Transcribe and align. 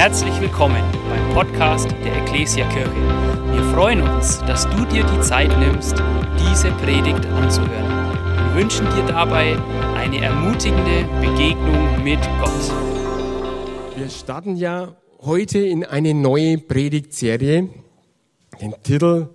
Herzlich 0.00 0.40
willkommen 0.40 0.82
beim 1.10 1.34
Podcast 1.34 1.90
der 2.02 2.22
Ecclesia 2.22 2.66
Kirche. 2.70 2.90
Wir 3.52 3.62
freuen 3.64 4.00
uns, 4.00 4.38
dass 4.46 4.66
du 4.70 4.86
dir 4.86 5.04
die 5.04 5.20
Zeit 5.20 5.50
nimmst, 5.58 6.02
diese 6.38 6.70
Predigt 6.70 7.26
anzuhören. 7.26 8.14
Wir 8.46 8.62
wünschen 8.62 8.86
dir 8.96 9.04
dabei 9.06 9.58
eine 9.98 10.22
ermutigende 10.24 11.04
Begegnung 11.20 12.02
mit 12.02 12.18
Gott. 12.40 12.72
Wir 13.94 14.08
starten 14.08 14.56
ja 14.56 14.96
heute 15.20 15.58
in 15.58 15.84
eine 15.84 16.14
neue 16.14 16.56
Predigtserie. 16.56 17.68
Den 18.58 18.74
Titel 18.82 19.28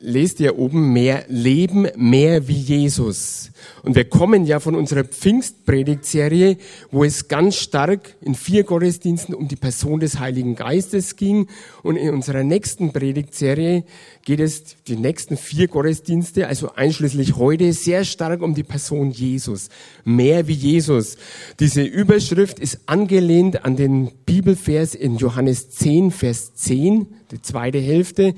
lest 0.00 0.40
ihr 0.40 0.58
oben 0.58 0.92
mehr 0.92 1.24
Leben, 1.28 1.88
mehr 1.96 2.46
wie 2.48 2.52
Jesus. 2.52 3.50
Und 3.82 3.96
wir 3.96 4.04
kommen 4.04 4.44
ja 4.44 4.60
von 4.60 4.74
unserer 4.74 5.04
Pfingstpredigtserie, 5.04 6.56
wo 6.90 7.04
es 7.04 7.28
ganz 7.28 7.56
stark 7.56 8.14
in 8.20 8.34
vier 8.34 8.64
Gottesdiensten 8.64 9.34
um 9.34 9.48
die 9.48 9.56
Person 9.56 10.00
des 10.00 10.18
Heiligen 10.18 10.54
Geistes 10.54 11.16
ging. 11.16 11.48
Und 11.82 11.96
in 11.96 12.14
unserer 12.14 12.44
nächsten 12.44 12.92
Predigtserie 12.92 13.84
geht 14.24 14.40
es 14.40 14.76
die 14.86 14.96
nächsten 14.96 15.36
vier 15.36 15.68
Gottesdienste, 15.68 16.46
also 16.46 16.72
einschließlich 16.74 17.36
heute, 17.36 17.72
sehr 17.72 18.04
stark 18.04 18.42
um 18.42 18.54
die 18.54 18.62
Person 18.62 19.10
Jesus. 19.10 19.68
Mehr 20.04 20.46
wie 20.46 20.54
Jesus. 20.54 21.16
Diese 21.58 21.82
Überschrift 21.82 22.58
ist 22.58 22.80
angelehnt 22.86 23.64
an 23.64 23.76
den 23.76 24.10
Bibelvers 24.26 24.94
in 24.94 25.16
Johannes 25.16 25.70
10, 25.70 26.10
Vers 26.10 26.54
10, 26.54 27.06
die 27.32 27.42
zweite 27.42 27.78
Hälfte. 27.78 28.34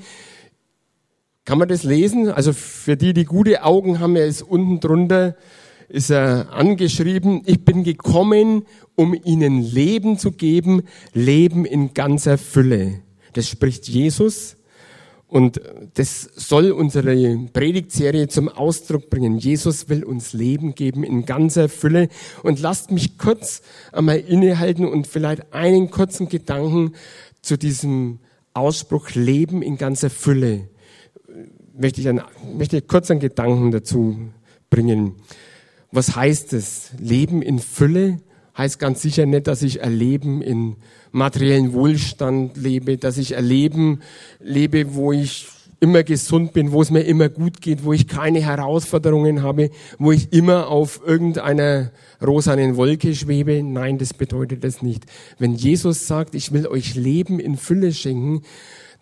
Kann 1.43 1.57
man 1.57 1.67
das 1.67 1.83
lesen? 1.83 2.29
Also 2.29 2.53
für 2.53 2.95
die, 2.95 3.13
die 3.13 3.25
gute 3.25 3.63
Augen 3.63 3.99
haben, 3.99 4.15
er 4.15 4.27
ist 4.27 4.43
unten 4.43 4.79
drunter, 4.79 5.35
ist 5.89 6.11
er 6.11 6.53
angeschrieben, 6.53 7.41
ich 7.45 7.65
bin 7.65 7.83
gekommen, 7.83 8.63
um 8.95 9.15
ihnen 9.23 9.61
Leben 9.61 10.17
zu 10.19 10.31
geben, 10.31 10.83
Leben 11.13 11.65
in 11.65 11.93
ganzer 11.93 12.37
Fülle. 12.37 13.01
Das 13.33 13.49
spricht 13.49 13.87
Jesus 13.87 14.55
und 15.27 15.59
das 15.95 16.29
soll 16.35 16.71
unsere 16.71 17.37
Predigtserie 17.51 18.27
zum 18.27 18.47
Ausdruck 18.47 19.09
bringen. 19.09 19.39
Jesus 19.39 19.89
will 19.89 20.03
uns 20.03 20.33
Leben 20.33 20.75
geben 20.75 21.03
in 21.03 21.25
ganzer 21.25 21.69
Fülle. 21.69 22.09
Und 22.43 22.59
lasst 22.59 22.91
mich 22.91 23.17
kurz 23.17 23.61
einmal 23.91 24.19
innehalten 24.19 24.85
und 24.85 25.07
vielleicht 25.07 25.53
einen 25.53 25.89
kurzen 25.89 26.29
Gedanken 26.29 26.93
zu 27.41 27.57
diesem 27.57 28.19
Ausspruch 28.53 29.11
Leben 29.11 29.61
in 29.61 29.77
ganzer 29.77 30.09
Fülle 30.09 30.69
möchte 31.77 32.01
ich, 32.01 32.09
einen, 32.09 32.21
möchte 32.55 32.81
kurz 32.81 33.11
einen 33.11 33.19
Gedanken 33.19 33.71
dazu 33.71 34.17
bringen. 34.69 35.15
Was 35.91 36.15
heißt 36.15 36.53
es? 36.53 36.91
Leben 36.99 37.41
in 37.41 37.59
Fülle 37.59 38.19
heißt 38.57 38.79
ganz 38.79 39.01
sicher 39.01 39.25
nicht, 39.25 39.47
dass 39.47 39.61
ich 39.61 39.81
erleben 39.81 40.41
in 40.41 40.75
materiellen 41.11 41.73
Wohlstand 41.73 42.57
lebe, 42.57 42.97
dass 42.97 43.17
ich 43.17 43.33
erleben 43.33 44.01
lebe, 44.39 44.93
wo 44.93 45.11
ich 45.11 45.47
immer 45.81 46.03
gesund 46.03 46.53
bin, 46.53 46.71
wo 46.71 46.81
es 46.81 46.91
mir 46.91 47.01
immer 47.01 47.27
gut 47.27 47.59
geht, 47.59 47.83
wo 47.83 47.91
ich 47.91 48.07
keine 48.07 48.39
Herausforderungen 48.39 49.41
habe, 49.41 49.71
wo 49.97 50.11
ich 50.11 50.31
immer 50.31 50.67
auf 50.67 51.01
irgendeiner 51.03 51.91
rosanen 52.23 52.77
Wolke 52.77 53.15
schwebe. 53.15 53.63
Nein, 53.63 53.97
das 53.97 54.13
bedeutet 54.13 54.63
das 54.63 54.83
nicht. 54.83 55.05
Wenn 55.39 55.55
Jesus 55.55 56.05
sagt, 56.05 56.35
ich 56.35 56.53
will 56.53 56.67
euch 56.67 56.93
Leben 56.93 57.39
in 57.39 57.57
Fülle 57.57 57.93
schenken, 57.93 58.43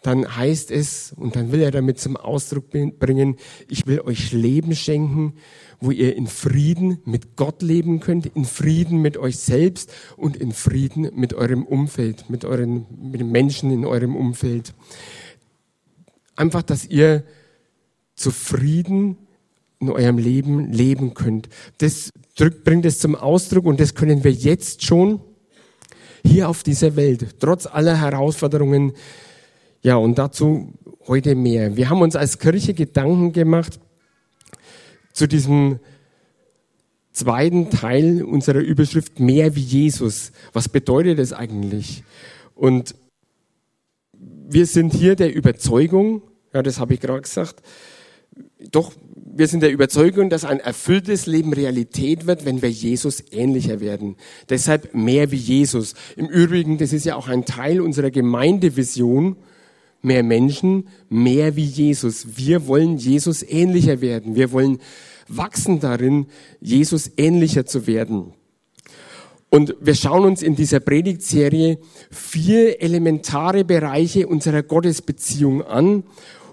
dann 0.02 0.38
heißt 0.38 0.72
es, 0.72 1.14
und 1.16 1.36
dann 1.36 1.52
will 1.52 1.62
er 1.62 1.72
damit 1.72 2.00
zum 2.00 2.16
Ausdruck 2.16 2.70
bringen, 2.70 3.36
ich 3.68 3.86
will 3.86 4.02
euch 4.02 4.32
Leben 4.32 4.76
schenken, 4.76 5.34
wo 5.82 5.92
ihr 5.92 6.16
in 6.16 6.28
Frieden 6.28 7.00
mit 7.06 7.36
Gott 7.36 7.62
leben 7.62 8.00
könnt, 8.00 8.26
in 8.26 8.46
Frieden 8.46 9.02
mit 9.02 9.18
euch 9.18 9.38
selbst 9.38 9.92
und 10.18 10.38
in 10.38 10.52
Frieden 10.52 11.10
mit 11.16 11.34
eurem 11.34 11.64
Umfeld, 11.64 12.30
mit 12.30 12.46
euren, 12.46 12.86
mit 13.12 13.20
den 13.22 13.32
Menschen 13.32 13.72
in 13.72 13.86
eurem 13.86 14.16
Umfeld. 14.16 14.74
Einfach, 16.36 16.64
dass 16.64 16.86
ihr 16.86 17.24
zufrieden 18.16 19.18
in 19.80 19.90
eurem 19.90 20.18
Leben 20.18 20.72
leben 20.72 21.14
könnt. 21.14 21.48
Das 21.78 22.12
drückt, 22.38 22.64
bringt 22.64 22.86
es 22.86 23.00
zum 23.00 23.16
Ausdruck 23.16 23.66
und 23.66 23.80
das 23.80 23.96
können 23.96 24.24
wir 24.24 24.32
jetzt 24.32 24.84
schon 24.84 25.22
hier 26.26 26.50
auf 26.50 26.64
dieser 26.64 26.98
Welt, 26.98 27.36
trotz 27.40 27.66
aller 27.66 28.00
Herausforderungen, 28.00 28.94
ja, 29.82 29.96
und 29.96 30.18
dazu 30.18 30.74
heute 31.08 31.36
mehr. 31.36 31.76
Wir 31.78 31.90
haben 31.90 32.02
uns 32.02 32.16
als 32.16 32.40
Kirche 32.40 32.74
Gedanken 32.74 33.34
gemacht 33.34 33.80
zu 35.14 35.28
diesem 35.28 35.80
zweiten 37.12 37.70
Teil 37.70 38.24
unserer 38.24 38.60
Überschrift 38.60 39.20
mehr 39.20 39.56
wie 39.56 39.62
Jesus. 39.62 40.32
Was 40.54 40.70
bedeutet 40.70 41.20
das 41.20 41.34
eigentlich? 41.34 42.04
Und 42.56 42.96
wir 44.14 44.66
sind 44.66 44.94
hier 44.94 45.16
der 45.16 45.34
Überzeugung, 45.34 46.22
ja, 46.54 46.62
das 46.64 46.80
habe 46.80 46.94
ich 46.94 47.00
gerade 47.00 47.22
gesagt, 47.22 47.62
doch 48.72 48.94
wir 49.16 49.48
sind 49.48 49.62
der 49.62 49.72
Überzeugung, 49.72 50.30
dass 50.30 50.44
ein 50.44 50.60
erfülltes 50.60 51.26
Leben 51.26 51.54
Realität 51.54 52.28
wird, 52.28 52.46
wenn 52.46 52.62
wir 52.62 52.70
Jesus 52.70 53.24
ähnlicher 53.32 53.80
werden. 53.80 54.18
Deshalb 54.50 54.94
mehr 54.94 55.32
wie 55.32 55.38
Jesus. 55.38 55.94
Im 56.18 56.28
Übrigen, 56.28 56.78
das 56.78 56.92
ist 56.92 57.06
ja 57.06 57.16
auch 57.16 57.28
ein 57.28 57.46
Teil 57.46 57.80
unserer 57.80 58.12
Gemeindevision 58.12 59.38
mehr 60.02 60.24
Menschen, 60.24 60.88
mehr 61.10 61.56
wie 61.56 61.66
Jesus. 61.66 62.38
Wir 62.38 62.68
wollen 62.68 62.98
Jesus 62.98 63.44
ähnlicher 63.44 64.02
werden. 64.02 64.36
Wir 64.36 64.52
wollen 64.52 64.80
wachsen 65.28 65.80
darin, 65.80 66.28
Jesus 66.60 67.12
ähnlicher 67.18 67.66
zu 67.66 67.88
werden. 67.88 68.34
Und 69.50 69.76
wir 69.82 69.96
schauen 69.96 70.26
uns 70.26 70.44
in 70.44 70.56
dieser 70.56 70.80
Predigtserie 70.80 71.80
vier 72.12 72.82
elementare 72.82 73.66
Bereiche 73.66 74.28
unserer 74.28 74.62
Gottesbeziehung 74.62 75.64
an 75.64 76.04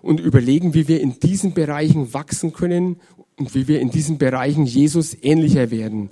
und 0.01 0.21
überlegen, 0.21 0.73
wie 0.73 0.89
wir 0.89 1.01
in 1.01 1.19
diesen 1.21 1.53
Bereichen 1.53 2.15
wachsen 2.15 2.53
können 2.53 2.97
und 3.37 3.55
wie 3.55 3.69
wir 3.69 3.81
in 3.81 3.91
diesen 3.91 4.17
Bereichen 4.17 4.65
Jesus 4.65 5.17
ähnlicher 5.21 5.71
werden 5.71 6.11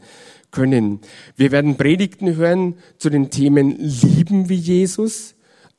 können. 0.51 1.01
Wir 1.37 1.53
werden 1.53 1.77
Predigten 1.77 2.37
hören 2.37 2.75
zu 2.99 3.09
den 3.09 3.31
Themen 3.31 3.77
Lieben 3.79 4.49
wie 4.51 4.55
Jesus, 4.55 5.34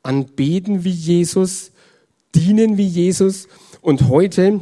anbeten 0.06 0.84
wie 0.84 0.92
Jesus, 0.92 1.72
dienen 2.34 2.78
wie 2.78 2.88
Jesus. 2.88 3.48
Und 3.82 4.08
heute 4.08 4.62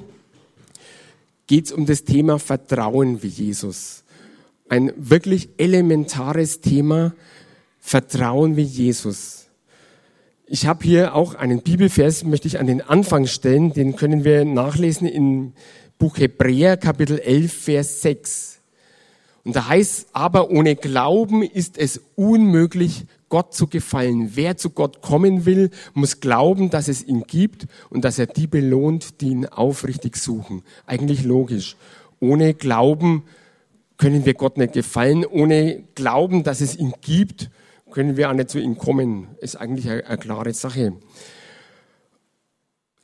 geht 1.47 1.65
es 1.65 1.71
um 1.71 1.85
das 1.85 2.03
Thema 2.03 2.39
Vertrauen 2.39 3.21
wie 3.21 3.27
Jesus. 3.27 4.03
Ein 4.69 4.93
wirklich 4.95 5.49
elementares 5.57 6.61
Thema, 6.61 7.13
Vertrauen 7.79 8.55
wie 8.55 8.63
Jesus. 8.63 9.47
Ich 10.45 10.67
habe 10.67 10.83
hier 10.83 11.15
auch 11.15 11.35
einen 11.35 11.61
Bibelvers, 11.61 12.23
möchte 12.23 12.47
ich 12.47 12.59
an 12.59 12.67
den 12.67 12.81
Anfang 12.81 13.27
stellen, 13.27 13.73
den 13.73 13.95
können 13.95 14.23
wir 14.23 14.45
nachlesen 14.45 15.07
im 15.07 15.53
Buch 15.97 16.17
Hebräer, 16.17 16.77
Kapitel 16.77 17.19
11, 17.19 17.53
Vers 17.53 18.01
6. 18.01 18.59
Und 19.43 19.55
da 19.55 19.67
heißt, 19.67 20.07
aber 20.13 20.49
ohne 20.49 20.75
Glauben 20.75 21.43
ist 21.43 21.77
es 21.77 22.01
unmöglich, 22.15 23.05
Gott 23.33 23.55
zu 23.55 23.65
gefallen. 23.65 24.33
Wer 24.35 24.57
zu 24.57 24.69
Gott 24.69 25.01
kommen 25.01 25.47
will, 25.47 25.71
muss 25.95 26.19
glauben, 26.19 26.69
dass 26.69 26.87
es 26.87 27.03
ihn 27.03 27.23
gibt 27.23 27.65
und 27.89 28.05
dass 28.05 28.19
er 28.19 28.27
die 28.27 28.45
belohnt, 28.45 29.21
die 29.21 29.29
ihn 29.29 29.47
aufrichtig 29.47 30.17
suchen. 30.17 30.61
Eigentlich 30.85 31.23
logisch. 31.23 31.75
Ohne 32.19 32.53
Glauben 32.53 33.23
können 33.97 34.27
wir 34.27 34.35
Gott 34.35 34.59
nicht 34.59 34.73
gefallen. 34.73 35.25
Ohne 35.25 35.83
Glauben, 35.95 36.43
dass 36.43 36.61
es 36.61 36.75
ihn 36.75 36.93
gibt, 37.01 37.49
können 37.89 38.17
wir 38.17 38.29
auch 38.29 38.35
nicht 38.35 38.51
zu 38.51 38.59
ihm 38.59 38.77
kommen. 38.77 39.29
Ist 39.39 39.55
eigentlich 39.55 39.89
eine, 39.89 40.05
eine 40.05 40.19
klare 40.19 40.53
Sache. 40.53 40.93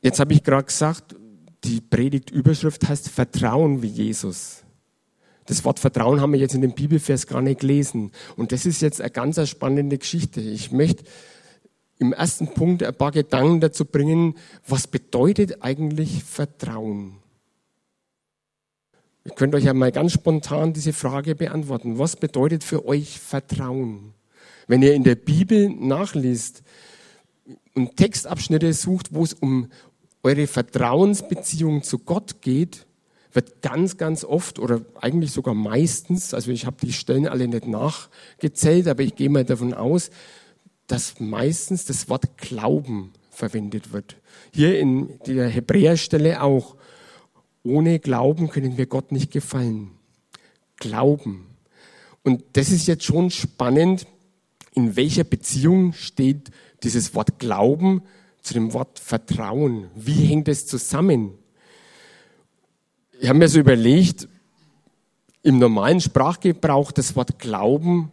Jetzt 0.00 0.20
habe 0.20 0.32
ich 0.32 0.44
gerade 0.44 0.62
gesagt, 0.62 1.16
die 1.64 1.80
Predigtüberschrift 1.80 2.88
heißt 2.88 3.08
Vertrauen 3.08 3.82
wie 3.82 3.88
Jesus. 3.88 4.62
Das 5.50 5.64
Wort 5.64 5.80
Vertrauen 5.80 6.20
haben 6.20 6.32
wir 6.32 6.38
jetzt 6.38 6.54
in 6.54 6.60
dem 6.60 6.74
Bibelvers 6.76 7.26
gar 7.26 7.42
nicht 7.42 7.58
gelesen. 7.58 8.12
Und 8.36 8.52
das 8.52 8.66
ist 8.66 8.80
jetzt 8.82 9.00
eine 9.00 9.10
ganz 9.10 9.48
spannende 9.48 9.98
Geschichte. 9.98 10.40
Ich 10.40 10.70
möchte 10.70 11.02
im 11.98 12.12
ersten 12.12 12.54
Punkt 12.54 12.84
ein 12.84 12.94
paar 12.94 13.10
Gedanken 13.10 13.60
dazu 13.60 13.84
bringen, 13.84 14.36
was 14.68 14.86
bedeutet 14.86 15.64
eigentlich 15.64 16.22
Vertrauen? 16.22 17.16
Ihr 19.24 19.32
könnt 19.32 19.56
euch 19.56 19.64
ja 19.64 19.74
mal 19.74 19.90
ganz 19.90 20.12
spontan 20.12 20.72
diese 20.72 20.92
Frage 20.92 21.34
beantworten. 21.34 21.98
Was 21.98 22.14
bedeutet 22.14 22.62
für 22.62 22.86
euch 22.86 23.18
Vertrauen? 23.18 24.14
Wenn 24.68 24.82
ihr 24.82 24.94
in 24.94 25.02
der 25.02 25.16
Bibel 25.16 25.68
nachliest 25.68 26.62
und 27.74 27.96
Textabschnitte 27.96 28.72
sucht, 28.72 29.12
wo 29.12 29.24
es 29.24 29.34
um 29.34 29.66
eure 30.22 30.46
Vertrauensbeziehung 30.46 31.82
zu 31.82 31.98
Gott 31.98 32.40
geht, 32.40 32.86
wird 33.32 33.62
ganz, 33.62 33.96
ganz 33.96 34.24
oft 34.24 34.58
oder 34.58 34.80
eigentlich 35.00 35.32
sogar 35.32 35.54
meistens, 35.54 36.34
also 36.34 36.50
ich 36.50 36.66
habe 36.66 36.76
die 36.82 36.92
Stellen 36.92 37.28
alle 37.28 37.46
nicht 37.46 37.66
nachgezählt, 37.66 38.88
aber 38.88 39.02
ich 39.02 39.14
gehe 39.14 39.30
mal 39.30 39.44
davon 39.44 39.74
aus, 39.74 40.10
dass 40.86 41.20
meistens 41.20 41.84
das 41.84 42.08
Wort 42.08 42.36
Glauben 42.38 43.12
verwendet 43.30 43.92
wird. 43.92 44.16
Hier 44.52 44.78
in 44.78 45.18
der 45.26 45.48
Hebräerstelle 45.48 46.42
auch. 46.42 46.76
Ohne 47.62 47.98
Glauben 47.98 48.48
können 48.48 48.76
wir 48.76 48.86
Gott 48.86 49.12
nicht 49.12 49.30
gefallen. 49.30 49.90
Glauben. 50.76 51.46
Und 52.22 52.42
das 52.54 52.70
ist 52.70 52.86
jetzt 52.86 53.04
schon 53.04 53.30
spannend, 53.30 54.06
in 54.74 54.96
welcher 54.96 55.24
Beziehung 55.24 55.92
steht 55.92 56.50
dieses 56.82 57.14
Wort 57.14 57.38
Glauben 57.38 58.02
zu 58.42 58.54
dem 58.54 58.72
Wort 58.72 58.98
Vertrauen? 58.98 59.88
Wie 59.94 60.26
hängt 60.26 60.48
es 60.48 60.66
zusammen? 60.66 61.32
Ich 63.22 63.28
habe 63.28 63.38
mir 63.38 63.48
so 63.48 63.60
überlegt, 63.60 64.28
im 65.42 65.58
normalen 65.58 66.00
Sprachgebrauch 66.00 66.90
das 66.90 67.16
Wort 67.16 67.38
Glauben 67.38 68.10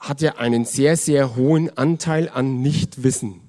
hat 0.00 0.20
ja 0.20 0.34
einen 0.34 0.64
sehr, 0.64 0.96
sehr 0.96 1.36
hohen 1.36 1.78
Anteil 1.78 2.28
an 2.28 2.60
Nichtwissen. 2.60 3.40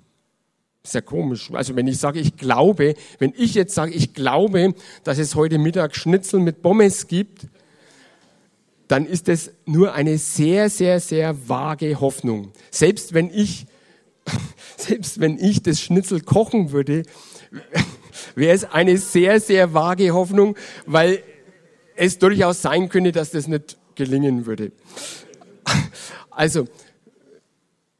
Sehr 0.83 1.01
komisch. 1.01 1.50
Also 1.51 1.75
wenn 1.75 1.88
ich 1.88 1.97
sage, 1.97 2.19
ich 2.19 2.38
glaube, 2.38 2.94
wenn 3.18 3.33
ich 3.35 3.56
jetzt 3.56 3.74
sage, 3.74 3.91
ich 3.91 4.13
glaube, 4.13 4.75
dass 5.03 5.18
es 5.18 5.33
heute 5.33 5.57
Mittag 5.57 5.95
Schnitzel 5.95 6.41
mit 6.41 6.62
Pommes 6.62 7.07
gibt, 7.07 7.47
dann 8.88 9.07
ist 9.07 9.30
es 9.30 9.51
nur 9.65 9.95
eine 9.95 10.19
sehr, 10.19 10.69
sehr, 10.69 11.00
sehr 11.00 11.50
vage 11.50 12.00
Hoffnung. 12.00 12.51
Selbst 12.69 13.15
wenn 13.15 13.31
ich, 13.31 13.65
selbst 14.77 15.19
wenn 15.19 15.39
ich 15.39 15.63
das 15.63 15.81
Schnitzel 15.81 16.21
kochen 16.21 16.71
würde, 16.71 17.01
wäre 18.35 18.55
es 18.55 18.63
eine 18.65 18.97
sehr, 18.97 19.39
sehr 19.39 19.73
vage 19.73 20.13
Hoffnung, 20.13 20.55
weil 20.85 21.23
es 21.95 22.19
durchaus 22.19 22.61
sein 22.61 22.89
könnte, 22.89 23.11
dass 23.11 23.31
das 23.31 23.47
nicht 23.47 23.77
gelingen 23.95 24.45
würde. 24.45 24.71
Also, 26.29 26.67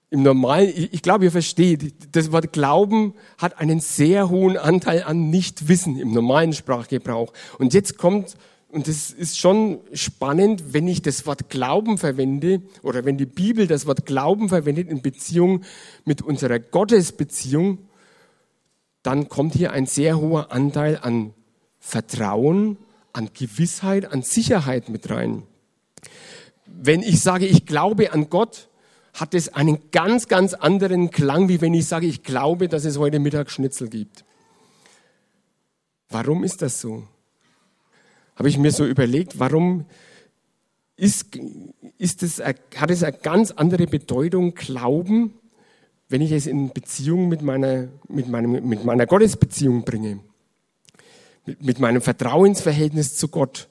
im 0.10 0.24
normalen, 0.24 0.72
ich, 0.92 1.02
glaube, 1.02 1.26
ihr 1.26 1.32
versteht, 1.32 1.94
das 2.16 2.32
Wort 2.32 2.54
Glauben 2.54 3.14
hat 3.38 3.60
einen 3.60 3.82
sehr 3.82 4.30
hohen 4.30 4.56
Anteil 4.56 5.04
an 5.04 5.30
Nichtwissen 5.30 5.98
im 5.98 6.14
normalen 6.14 6.54
Sprachgebrauch. 6.54 7.34
Und 7.58 7.74
jetzt 7.74 7.98
kommt, 7.98 8.38
und 8.70 8.88
das 8.88 9.12
ist 9.12 9.38
schon 9.38 9.80
spannend, 9.92 10.74
wenn 10.74 10.88
ich 10.88 11.02
das 11.02 11.26
Wort 11.26 11.50
Glauben 11.50 11.98
verwende 11.98 12.62
oder 12.84 13.04
wenn 13.04 13.18
die 13.18 13.26
Bibel 13.26 13.68
das 13.68 13.86
Wort 13.86 14.06
Glauben 14.06 14.48
verwendet 14.48 14.88
in 14.88 15.02
Beziehung 15.02 15.64
mit 16.06 16.22
unserer 16.22 16.60
Gottesbeziehung, 16.60 17.80
dann 19.08 19.30
kommt 19.30 19.54
hier 19.54 19.72
ein 19.72 19.86
sehr 19.86 20.20
hoher 20.20 20.52
Anteil 20.52 21.00
an 21.02 21.34
Vertrauen, 21.80 22.78
an 23.14 23.30
Gewissheit, 23.34 24.12
an 24.12 24.22
Sicherheit 24.22 24.90
mit 24.90 25.10
rein. 25.10 25.44
Wenn 26.66 27.02
ich 27.02 27.22
sage, 27.22 27.46
ich 27.46 27.66
glaube 27.66 28.12
an 28.12 28.30
Gott, 28.30 28.68
hat 29.14 29.34
es 29.34 29.48
einen 29.48 29.92
ganz, 29.92 30.28
ganz 30.28 30.54
anderen 30.54 31.10
Klang, 31.10 31.48
wie 31.48 31.62
wenn 31.62 31.74
ich 31.74 31.88
sage, 31.88 32.06
ich 32.06 32.24
glaube, 32.24 32.68
dass 32.68 32.84
es 32.84 32.98
heute 32.98 33.20
Mittag 33.20 33.50
Schnitzel 33.50 33.88
gibt. 33.88 34.26
Warum 36.10 36.44
ist 36.44 36.62
das 36.62 36.82
so? 36.82 37.08
Habe 38.36 38.50
ich 38.50 38.58
mir 38.58 38.74
so 38.74 38.86
überlegt, 38.86 39.40
warum 39.40 39.86
ist, 40.98 41.28
ist 41.98 42.24
es, 42.24 42.42
hat 42.42 42.92
es 42.92 43.04
eine 43.04 43.18
ganz 43.18 43.52
andere 43.52 43.88
Bedeutung, 43.88 44.54
Glauben, 44.54 45.34
wenn 46.10 46.22
ich 46.22 46.32
es 46.32 46.48
in 46.48 46.72
Beziehung 46.72 47.28
mit 47.28 47.42
meiner, 47.42 47.88
mit 48.08 48.28
meinem, 48.28 48.68
mit 48.68 48.86
meiner 48.86 49.06
Gottesbeziehung 49.06 49.84
bringe? 49.84 50.20
Mit, 51.46 51.64
mit 51.64 51.80
meinem 51.80 52.02
Vertrauensverhältnis 52.02 53.16
zu 53.16 53.28
Gott. 53.28 53.68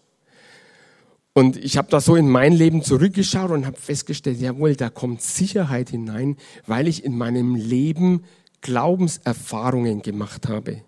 Und 1.32 1.56
ich 1.58 1.76
habe 1.76 1.88
da 1.90 2.00
so 2.00 2.16
in 2.16 2.28
mein 2.28 2.54
Leben 2.54 2.82
zurückgeschaut 2.82 3.50
und 3.50 3.66
habe 3.66 3.76
festgestellt, 3.76 4.40
jawohl, 4.40 4.74
da 4.74 4.88
kommt 4.88 5.20
Sicherheit 5.20 5.90
hinein, 5.90 6.36
weil 6.66 6.88
ich 6.88 7.04
in 7.04 7.16
meinem 7.16 7.54
Leben 7.54 8.24
Glaubenserfahrungen 8.62 10.00
gemacht 10.00 10.48
habe. 10.48 10.80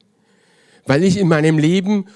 Weil 0.86 1.04
ich 1.04 1.18
in 1.18 1.28
meinem 1.28 1.58
Leben 1.58 2.06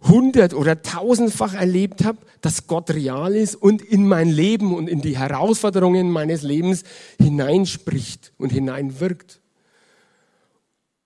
hundert 0.00 0.54
oder 0.54 0.82
tausendfach 0.82 1.54
erlebt 1.54 2.04
habe, 2.04 2.18
dass 2.40 2.66
Gott 2.66 2.90
real 2.90 3.34
ist 3.34 3.54
und 3.54 3.82
in 3.82 4.06
mein 4.06 4.28
Leben 4.28 4.74
und 4.74 4.88
in 4.88 5.00
die 5.00 5.18
Herausforderungen 5.18 6.10
meines 6.10 6.42
Lebens 6.42 6.84
hineinspricht 7.18 8.32
und 8.36 8.52
hineinwirkt. 8.52 9.40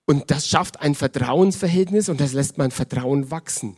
Und 0.05 0.29
das 0.29 0.47
schafft 0.47 0.81
ein 0.81 0.93
Vertrauensverhältnis 0.93 2.09
und 2.09 2.19
das 2.19 2.33
lässt 2.33 2.57
mein 2.57 2.71
Vertrauen 2.71 3.31
wachsen 3.31 3.77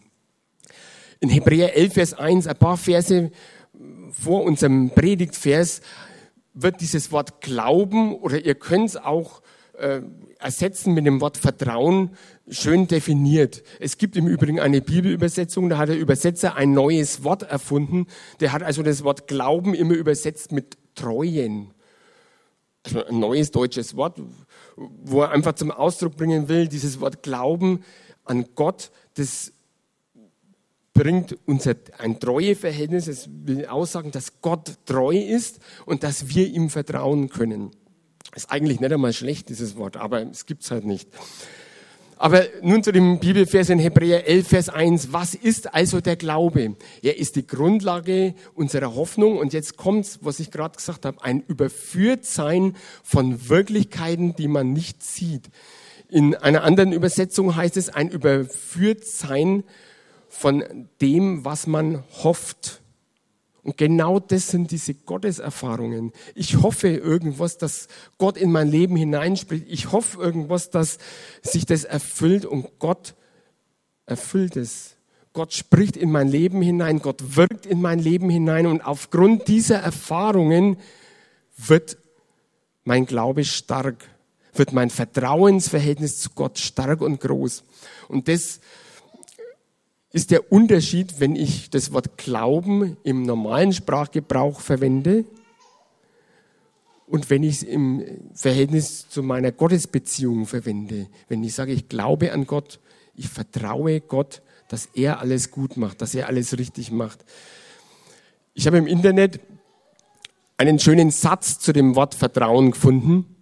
in 1.24 1.30
Hebräer 1.30 1.78
11, 1.78 1.94
Vers 1.94 2.14
1, 2.14 2.48
ein 2.48 2.58
paar 2.58 2.76
Verse 2.76 3.32
vor 4.12 4.44
unserem 4.44 4.90
Predigtvers, 4.90 5.80
wird 6.54 6.82
dieses 6.82 7.14
Wort 7.14 7.40
Glauben 7.40 8.14
oder 8.14 8.44
ihr 8.44 8.56
könnt 8.56 8.90
es 8.90 8.98
auch 8.98 9.42
äh, 9.78 10.02
ersetzen 10.38 10.94
mit 10.94 11.06
dem 11.06 11.22
Wort 11.22 11.38
Vertrauen 11.38 12.12
schön 12.50 12.88
definiert. 12.88 13.64
Es 13.80 13.98
gibt 13.98 14.16
im 14.16 14.28
Übrigen 14.28 14.60
eine 14.60 14.82
Bibelübersetzung, 14.82 15.70
da 15.70 15.78
hat 15.78 15.90
der 15.90 15.98
Übersetzer 15.98 16.56
ein 16.56 16.74
neues 16.74 17.24
Wort 17.24 17.44
erfunden. 17.44 18.08
Der 18.40 18.52
hat 18.52 18.64
also 18.64 18.84
das 18.84 19.04
Wort 19.04 19.28
Glauben 19.28 19.74
immer 19.74 19.94
übersetzt 19.94 20.52
mit 20.52 20.78
Treuen. 20.96 21.72
Also 22.86 23.06
ein 23.06 23.20
neues 23.20 23.52
deutsches 23.52 23.96
Wort, 23.96 24.22
wo 24.76 25.22
er 25.22 25.32
einfach 25.32 25.54
zum 25.54 25.72
Ausdruck 25.72 26.18
bringen 26.18 26.50
will, 26.50 26.68
dieses 26.68 27.00
Wort 27.00 27.24
Glauben 27.24 27.84
an 28.26 28.46
Gott, 28.56 28.92
das 29.16 29.54
bringt 30.94 31.38
unser 31.46 31.76
ein 31.98 32.20
Treueverhältnis, 32.20 33.08
es 33.08 33.30
will 33.32 33.66
aussagen, 33.66 34.12
dass 34.12 34.42
Gott 34.42 34.78
treu 34.86 35.18
ist 35.18 35.60
und 35.86 36.04
dass 36.04 36.30
wir 36.30 36.48
ihm 36.48 36.70
vertrauen 36.70 37.30
können. 37.30 37.72
Ist 38.36 38.52
eigentlich 38.52 38.80
nicht 38.80 38.92
einmal 38.92 39.14
schlecht, 39.14 39.50
dieses 39.50 39.76
Wort, 39.76 39.98
aber 39.98 40.22
es 40.30 40.46
gibt's 40.46 40.72
halt 40.72 40.86
nicht. 40.86 41.10
Aber 42.24 42.46
nun 42.62 42.82
zu 42.82 42.94
dem 42.94 43.20
Bibelvers 43.20 43.70
in 43.70 43.80
Hebräer 43.80 44.26
11, 44.26 44.48
Vers 44.48 44.70
1. 44.70 45.12
Was 45.12 45.36
ist 45.36 45.74
also 45.74 46.00
der 46.00 46.16
Glaube? 46.16 46.78
Er 47.02 47.18
ist 47.18 47.36
die 47.36 47.46
Grundlage 47.46 48.34
unserer 48.54 48.96
Hoffnung. 48.96 49.38
Und 49.38 49.52
jetzt 49.52 49.76
kommt's, 49.76 50.20
was 50.22 50.40
ich 50.40 50.50
gerade 50.50 50.78
gesagt 50.78 51.06
habe, 51.06 51.22
ein 51.22 51.44
Überführtsein 51.46 52.78
von 53.04 53.50
Wirklichkeiten, 53.50 54.38
die 54.38 54.48
man 54.48 54.72
nicht 54.72 55.04
sieht. 55.04 55.50
In 56.08 56.34
einer 56.34 56.64
anderen 56.64 56.94
Übersetzung 56.94 57.58
heißt 57.58 57.76
es 57.76 57.90
ein 57.90 58.08
Überführtsein 58.08 59.66
von 60.30 60.64
dem, 61.02 61.44
was 61.44 61.68
man 61.68 62.06
hofft. 62.24 62.83
Und 63.64 63.78
genau 63.78 64.20
das 64.20 64.50
sind 64.50 64.72
diese 64.72 64.94
Gotteserfahrungen. 64.94 66.12
Ich 66.36 66.62
hoffe 66.62 66.90
irgendwas, 66.90 67.58
dass 67.58 67.88
Gott 68.18 68.38
in 68.38 68.52
mein 68.52 68.70
Leben 68.70 68.98
hineinspricht. 68.98 69.66
Ich 69.70 69.92
hoffe 69.94 70.22
irgendwas, 70.22 70.70
dass 70.70 70.98
sich 71.42 71.66
das 71.66 71.86
erfüllt 71.86 72.46
und 72.46 72.80
Gott 72.80 73.16
erfüllt 74.06 74.58
es. 74.58 74.98
Gott 75.32 75.54
spricht 75.54 75.98
in 75.98 76.12
mein 76.12 76.28
Leben 76.28 76.62
hinein, 76.62 77.00
Gott 77.00 77.36
wirkt 77.36 77.66
in 77.66 77.82
mein 77.82 78.00
Leben 78.00 78.30
hinein 78.30 78.68
und 78.68 78.86
aufgrund 78.86 79.48
dieser 79.48 79.78
Erfahrungen 79.78 80.78
wird 81.58 81.98
mein 82.84 83.06
Glaube 83.06 83.44
stark, 83.44 84.06
wird 84.54 84.74
mein 84.74 84.92
Vertrauensverhältnis 84.92 86.20
zu 86.20 86.30
Gott 86.36 86.60
stark 86.60 87.02
und 87.02 87.20
groß. 87.20 87.64
Und 88.10 88.28
das 88.28 88.60
ist 90.14 90.30
der 90.30 90.52
Unterschied, 90.52 91.20
wenn 91.20 91.36
ich 91.36 91.72
das 91.72 91.92
Wort 91.92 92.18
Glauben 92.18 92.98
im 93.04 93.24
normalen 93.24 93.74
Sprachgebrauch 93.74 94.62
verwende 94.62 95.26
und 97.08 97.32
wenn 97.32 97.42
ich 97.44 97.58
es 97.58 97.64
im 97.64 98.04
Verhältnis 98.34 99.10
zu 99.10 99.24
meiner 99.24 99.52
Gottesbeziehung 99.52 100.46
verwende. 100.46 101.08
Wenn 101.28 101.44
ich 101.44 101.56
sage, 101.56 101.74
ich 101.74 101.90
glaube 101.90 102.32
an 102.32 102.46
Gott, 102.46 102.80
ich 103.16 103.28
vertraue 103.28 104.02
Gott, 104.02 104.44
dass 104.68 104.86
er 104.94 105.20
alles 105.20 105.50
gut 105.50 105.78
macht, 105.78 106.02
dass 106.02 106.14
er 106.14 106.28
alles 106.28 106.58
richtig 106.60 106.92
macht. 106.92 107.26
Ich 108.54 108.68
habe 108.68 108.78
im 108.78 108.88
Internet 108.88 109.40
einen 110.58 110.78
schönen 110.78 111.10
Satz 111.10 111.58
zu 111.58 111.74
dem 111.74 111.96
Wort 111.96 112.14
Vertrauen 112.14 112.72
gefunden 112.72 113.33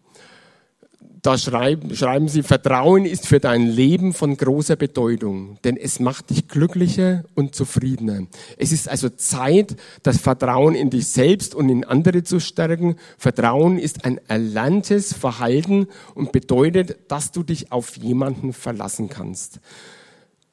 da 1.22 1.38
schreiben, 1.38 1.96
schreiben 1.96 2.28
sie, 2.28 2.42
Vertrauen 2.42 3.06
ist 3.06 3.28
für 3.28 3.40
dein 3.40 3.68
Leben 3.68 4.14
von 4.14 4.36
großer 4.36 4.76
Bedeutung, 4.76 5.60
denn 5.64 5.78
es 5.78 6.00
macht 6.00 6.32
dich 6.32 6.48
glücklicher 6.48 7.24
und 7.36 7.54
zufriedener. 7.54 8.26
Es 8.58 8.72
ist 8.72 8.90
also 8.90 9.10
Zeit, 9.10 9.76
das 10.02 10.18
Vertrauen 10.18 10.74
in 10.74 10.90
dich 10.90 11.08
selbst 11.08 11.54
und 11.54 11.70
in 11.70 11.84
andere 11.84 12.24
zu 12.24 12.40
stärken. 12.40 12.96
Vertrauen 13.20 13.78
ist 13.78 14.04
ein 14.04 14.20
erlerntes 14.28 15.14
Verhalten 15.14 15.88
und 16.16 16.32
bedeutet, 16.32 16.98
dass 17.08 17.32
du 17.32 17.44
dich 17.44 17.72
auf 17.72 17.98
jemanden 17.98 18.52
verlassen 18.52 19.08
kannst. 19.08 19.60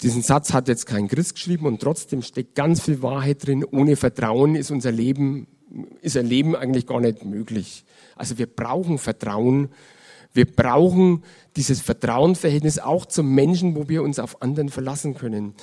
Diesen 0.02 0.22
Satz 0.22 0.52
hat 0.52 0.68
jetzt 0.68 0.86
kein 0.86 1.08
Christ 1.08 1.34
geschrieben 1.34 1.66
und 1.66 1.80
trotzdem 1.80 2.22
steckt 2.22 2.54
ganz 2.54 2.82
viel 2.82 3.02
Wahrheit 3.02 3.46
drin. 3.46 3.64
Ohne 3.64 3.96
Vertrauen 3.96 4.54
ist 4.54 4.70
unser 4.70 4.92
Leben, 4.92 5.48
ist 6.02 6.16
ein 6.16 6.26
Leben 6.26 6.54
eigentlich 6.54 6.86
gar 6.86 7.00
nicht 7.00 7.24
möglich. 7.24 7.84
Also 8.16 8.36
wir 8.36 8.46
brauchen 8.46 8.98
Vertrauen 8.98 9.70
wir 10.32 10.46
brauchen 10.46 11.24
dieses 11.56 11.80
Vertrauensverhältnis 11.80 12.78
auch 12.78 13.06
zum 13.06 13.34
Menschen, 13.34 13.74
wo 13.74 13.88
wir 13.88 14.02
uns 14.02 14.18
auf 14.18 14.42
anderen 14.42 14.68
verlassen 14.68 15.14
können. 15.14 15.54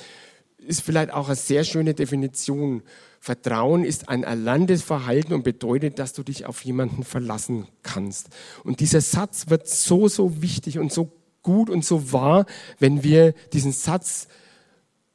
Ist 0.58 0.82
vielleicht 0.82 1.12
auch 1.12 1.28
eine 1.28 1.36
sehr 1.36 1.64
schöne 1.64 1.94
Definition. 1.94 2.82
Vertrauen 3.20 3.84
ist 3.84 4.08
ein 4.08 4.24
erlerntes 4.24 4.82
Verhalten 4.82 5.32
und 5.32 5.44
bedeutet, 5.44 5.98
dass 5.98 6.12
du 6.12 6.22
dich 6.22 6.46
auf 6.46 6.64
jemanden 6.64 7.04
verlassen 7.04 7.66
kannst. 7.82 8.28
Und 8.64 8.80
dieser 8.80 9.00
Satz 9.00 9.48
wird 9.48 9.68
so, 9.68 10.08
so 10.08 10.42
wichtig 10.42 10.78
und 10.78 10.92
so 10.92 11.12
gut 11.42 11.70
und 11.70 11.84
so 11.84 12.12
wahr, 12.12 12.46
wenn 12.78 13.04
wir 13.04 13.32
diesen 13.52 13.72
Satz 13.72 14.28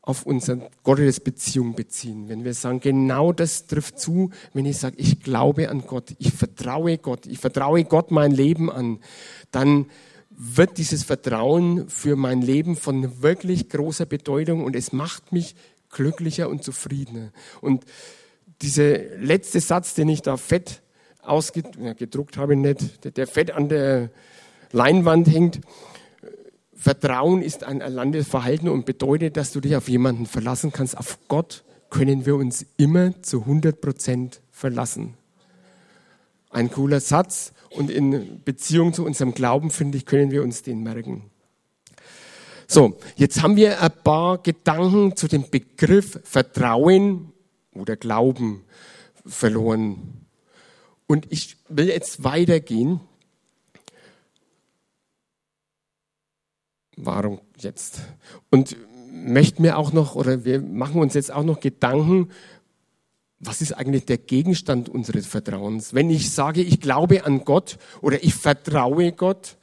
auf 0.01 0.25
unsere 0.25 0.69
Gottesbeziehung 0.83 1.75
beziehen. 1.75 2.27
Wenn 2.27 2.43
wir 2.43 2.53
sagen, 2.53 2.79
genau 2.79 3.31
das 3.31 3.67
trifft 3.67 3.99
zu, 3.99 4.31
wenn 4.53 4.65
ich 4.65 4.77
sage, 4.77 4.95
ich 4.97 5.19
glaube 5.21 5.69
an 5.69 5.85
Gott, 5.85 6.15
ich 6.17 6.33
vertraue 6.33 6.97
Gott, 6.97 7.27
ich 7.27 7.37
vertraue 7.37 7.83
Gott 7.83 8.09
mein 8.09 8.31
Leben 8.31 8.71
an, 8.71 8.99
dann 9.51 9.85
wird 10.29 10.79
dieses 10.79 11.03
Vertrauen 11.03 11.87
für 11.87 12.15
mein 12.15 12.41
Leben 12.41 12.75
von 12.75 13.21
wirklich 13.21 13.69
großer 13.69 14.07
Bedeutung 14.07 14.63
und 14.63 14.75
es 14.75 14.91
macht 14.91 15.31
mich 15.31 15.55
glücklicher 15.91 16.49
und 16.49 16.63
zufriedener. 16.63 17.31
Und 17.59 17.85
dieser 18.61 18.97
letzte 19.17 19.59
Satz, 19.59 19.93
den 19.93 20.09
ich 20.09 20.23
da 20.23 20.37
fett 20.37 20.81
ausgedruckt 21.21 22.37
habe, 22.37 22.55
nicht, 22.55 23.15
der 23.17 23.27
fett 23.27 23.51
an 23.51 23.69
der 23.69 24.09
Leinwand 24.71 25.27
hängt, 25.27 25.61
Vertrauen 26.81 27.43
ist 27.43 27.63
ein 27.63 27.79
erlerntes 27.79 28.27
Verhalten 28.27 28.67
und 28.67 28.87
bedeutet, 28.87 29.37
dass 29.37 29.51
du 29.51 29.61
dich 29.61 29.75
auf 29.75 29.87
jemanden 29.87 30.25
verlassen 30.25 30.71
kannst. 30.71 30.97
Auf 30.97 31.19
Gott 31.27 31.63
können 31.91 32.25
wir 32.25 32.35
uns 32.35 32.65
immer 32.75 33.21
zu 33.21 33.41
100 33.41 33.79
Prozent 33.79 34.41
verlassen. 34.49 35.13
Ein 36.49 36.71
cooler 36.71 36.99
Satz 36.99 37.53
und 37.69 37.91
in 37.91 38.41
Beziehung 38.43 38.93
zu 38.93 39.05
unserem 39.05 39.35
Glauben, 39.35 39.69
finde 39.69 39.99
ich, 39.99 40.07
können 40.07 40.31
wir 40.31 40.41
uns 40.41 40.63
den 40.63 40.81
merken. 40.81 41.29
So, 42.65 42.97
jetzt 43.15 43.43
haben 43.43 43.57
wir 43.57 43.79
ein 43.79 43.91
paar 44.03 44.39
Gedanken 44.39 45.15
zu 45.15 45.27
dem 45.27 45.51
Begriff 45.51 46.19
Vertrauen 46.23 47.31
oder 47.75 47.95
Glauben 47.95 48.63
verloren. 49.23 50.25
Und 51.05 51.27
ich 51.29 51.57
will 51.69 51.89
jetzt 51.89 52.23
weitergehen 52.23 53.01
warum 57.05 57.39
jetzt? 57.57 58.01
Und 58.49 58.75
möchten 59.11 59.63
wir 59.63 59.77
auch 59.77 59.93
noch, 59.93 60.15
oder 60.15 60.45
wir 60.45 60.61
machen 60.61 61.01
uns 61.01 61.13
jetzt 61.13 61.31
auch 61.31 61.43
noch 61.43 61.59
Gedanken, 61.59 62.29
was 63.39 63.61
ist 63.61 63.73
eigentlich 63.73 64.05
der 64.05 64.17
Gegenstand 64.17 64.87
unseres 64.87 65.25
Vertrauens? 65.25 65.93
Wenn 65.93 66.09
ich 66.09 66.31
sage, 66.31 66.61
ich 66.61 66.79
glaube 66.79 67.25
an 67.25 67.43
Gott 67.43 67.77
oder 68.01 68.23
ich 68.23 68.35
vertraue 68.35 69.11
Gott, 69.11 69.57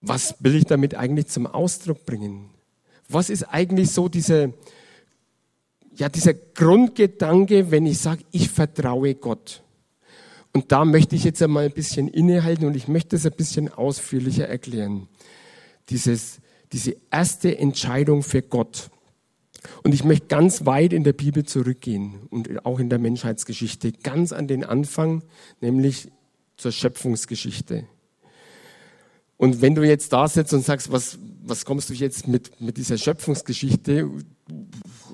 was 0.00 0.36
will 0.38 0.54
ich 0.54 0.64
damit 0.64 0.94
eigentlich 0.94 1.26
zum 1.26 1.46
Ausdruck 1.46 2.06
bringen? 2.06 2.50
Was 3.08 3.28
ist 3.28 3.42
eigentlich 3.42 3.90
so 3.90 4.08
dieser, 4.08 4.50
ja, 5.96 6.08
dieser 6.08 6.32
Grundgedanke, 6.32 7.70
wenn 7.70 7.86
ich 7.86 7.98
sage, 7.98 8.22
ich 8.30 8.48
vertraue 8.48 9.16
Gott? 9.16 9.62
Und 10.52 10.72
da 10.72 10.84
möchte 10.84 11.16
ich 11.16 11.24
jetzt 11.24 11.42
einmal 11.42 11.64
ein 11.64 11.72
bisschen 11.72 12.08
innehalten 12.08 12.66
und 12.66 12.76
ich 12.76 12.88
möchte 12.88 13.16
es 13.16 13.26
ein 13.26 13.32
bisschen 13.32 13.72
ausführlicher 13.72 14.48
erklären 14.48 15.08
dieses, 15.90 16.40
diese 16.72 16.96
erste 17.10 17.58
Entscheidung 17.58 18.22
für 18.22 18.42
Gott. 18.42 18.90
Und 19.82 19.94
ich 19.94 20.04
möchte 20.04 20.26
ganz 20.26 20.64
weit 20.64 20.92
in 20.92 21.04
der 21.04 21.12
Bibel 21.12 21.44
zurückgehen 21.44 22.26
und 22.30 22.64
auch 22.64 22.78
in 22.78 22.88
der 22.88 22.98
Menschheitsgeschichte, 22.98 23.92
ganz 23.92 24.32
an 24.32 24.48
den 24.48 24.64
Anfang, 24.64 25.22
nämlich 25.60 26.10
zur 26.56 26.72
Schöpfungsgeschichte. 26.72 27.86
Und 29.40 29.62
wenn 29.62 29.74
du 29.74 29.82
jetzt 29.82 30.12
da 30.12 30.28
sitzt 30.28 30.52
und 30.52 30.66
sagst, 30.66 30.92
was, 30.92 31.18
was 31.42 31.64
kommst 31.64 31.88
du 31.88 31.94
jetzt 31.94 32.28
mit, 32.28 32.60
mit 32.60 32.76
dieser 32.76 32.98
Schöpfungsgeschichte? 32.98 34.06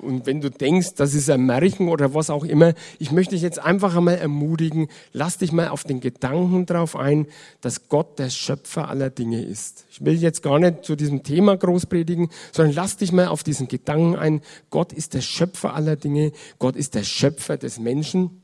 Und 0.02 0.26
wenn 0.26 0.40
du 0.40 0.50
denkst, 0.50 0.94
das 0.96 1.14
ist 1.14 1.30
ein 1.30 1.46
Märchen 1.46 1.88
oder 1.88 2.12
was 2.12 2.28
auch 2.28 2.42
immer, 2.42 2.74
ich 2.98 3.12
möchte 3.12 3.36
dich 3.36 3.42
jetzt 3.42 3.60
einfach 3.60 3.94
einmal 3.94 4.16
ermutigen, 4.16 4.88
lass 5.12 5.38
dich 5.38 5.52
mal 5.52 5.68
auf 5.68 5.84
den 5.84 6.00
Gedanken 6.00 6.66
drauf 6.66 6.96
ein, 6.96 7.28
dass 7.60 7.88
Gott 7.88 8.18
der 8.18 8.30
Schöpfer 8.30 8.88
aller 8.88 9.10
Dinge 9.10 9.44
ist. 9.44 9.84
Ich 9.90 10.04
will 10.04 10.14
jetzt 10.14 10.42
gar 10.42 10.58
nicht 10.58 10.84
zu 10.84 10.96
diesem 10.96 11.22
Thema 11.22 11.56
groß 11.56 11.86
predigen, 11.86 12.28
sondern 12.50 12.74
lass 12.74 12.96
dich 12.96 13.12
mal 13.12 13.28
auf 13.28 13.44
diesen 13.44 13.68
Gedanken 13.68 14.16
ein, 14.16 14.40
Gott 14.70 14.92
ist 14.92 15.14
der 15.14 15.20
Schöpfer 15.20 15.72
aller 15.74 15.94
Dinge, 15.94 16.32
Gott 16.58 16.74
ist 16.74 16.96
der 16.96 17.04
Schöpfer 17.04 17.58
des 17.58 17.78
Menschen. 17.78 18.42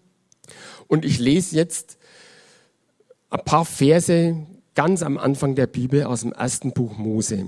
Und 0.87 1.05
ich 1.05 1.19
lese 1.19 1.57
jetzt 1.57 1.99
ein 3.31 3.45
paar 3.45 3.65
Verse 3.65 4.47
ganz 4.75 5.03
am 5.03 5.19
Anfang 5.19 5.55
der 5.55 5.67
Bibel 5.67 6.05
aus 6.05 6.23
dem 6.23 6.33
ersten 6.33 6.73
Buch 6.73 6.97
Mose, 6.97 7.47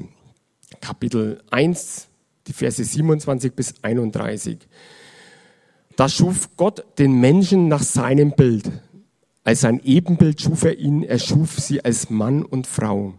Kapitel 0.80 1.42
1, 1.50 2.08
die 2.46 2.52
Verse 2.52 2.82
27 2.82 3.52
bis 3.52 3.74
31. 3.82 4.58
Da 5.96 6.08
schuf 6.08 6.56
Gott 6.56 6.84
den 6.98 7.20
Menschen 7.20 7.68
nach 7.68 7.82
seinem 7.82 8.32
Bild. 8.32 8.70
Als 9.44 9.60
sein 9.60 9.80
Ebenbild 9.84 10.40
schuf 10.40 10.64
er 10.64 10.78
ihn, 10.78 11.02
er 11.02 11.18
schuf 11.18 11.58
sie 11.58 11.84
als 11.84 12.10
Mann 12.10 12.42
und 12.42 12.66
Frau. 12.66 13.14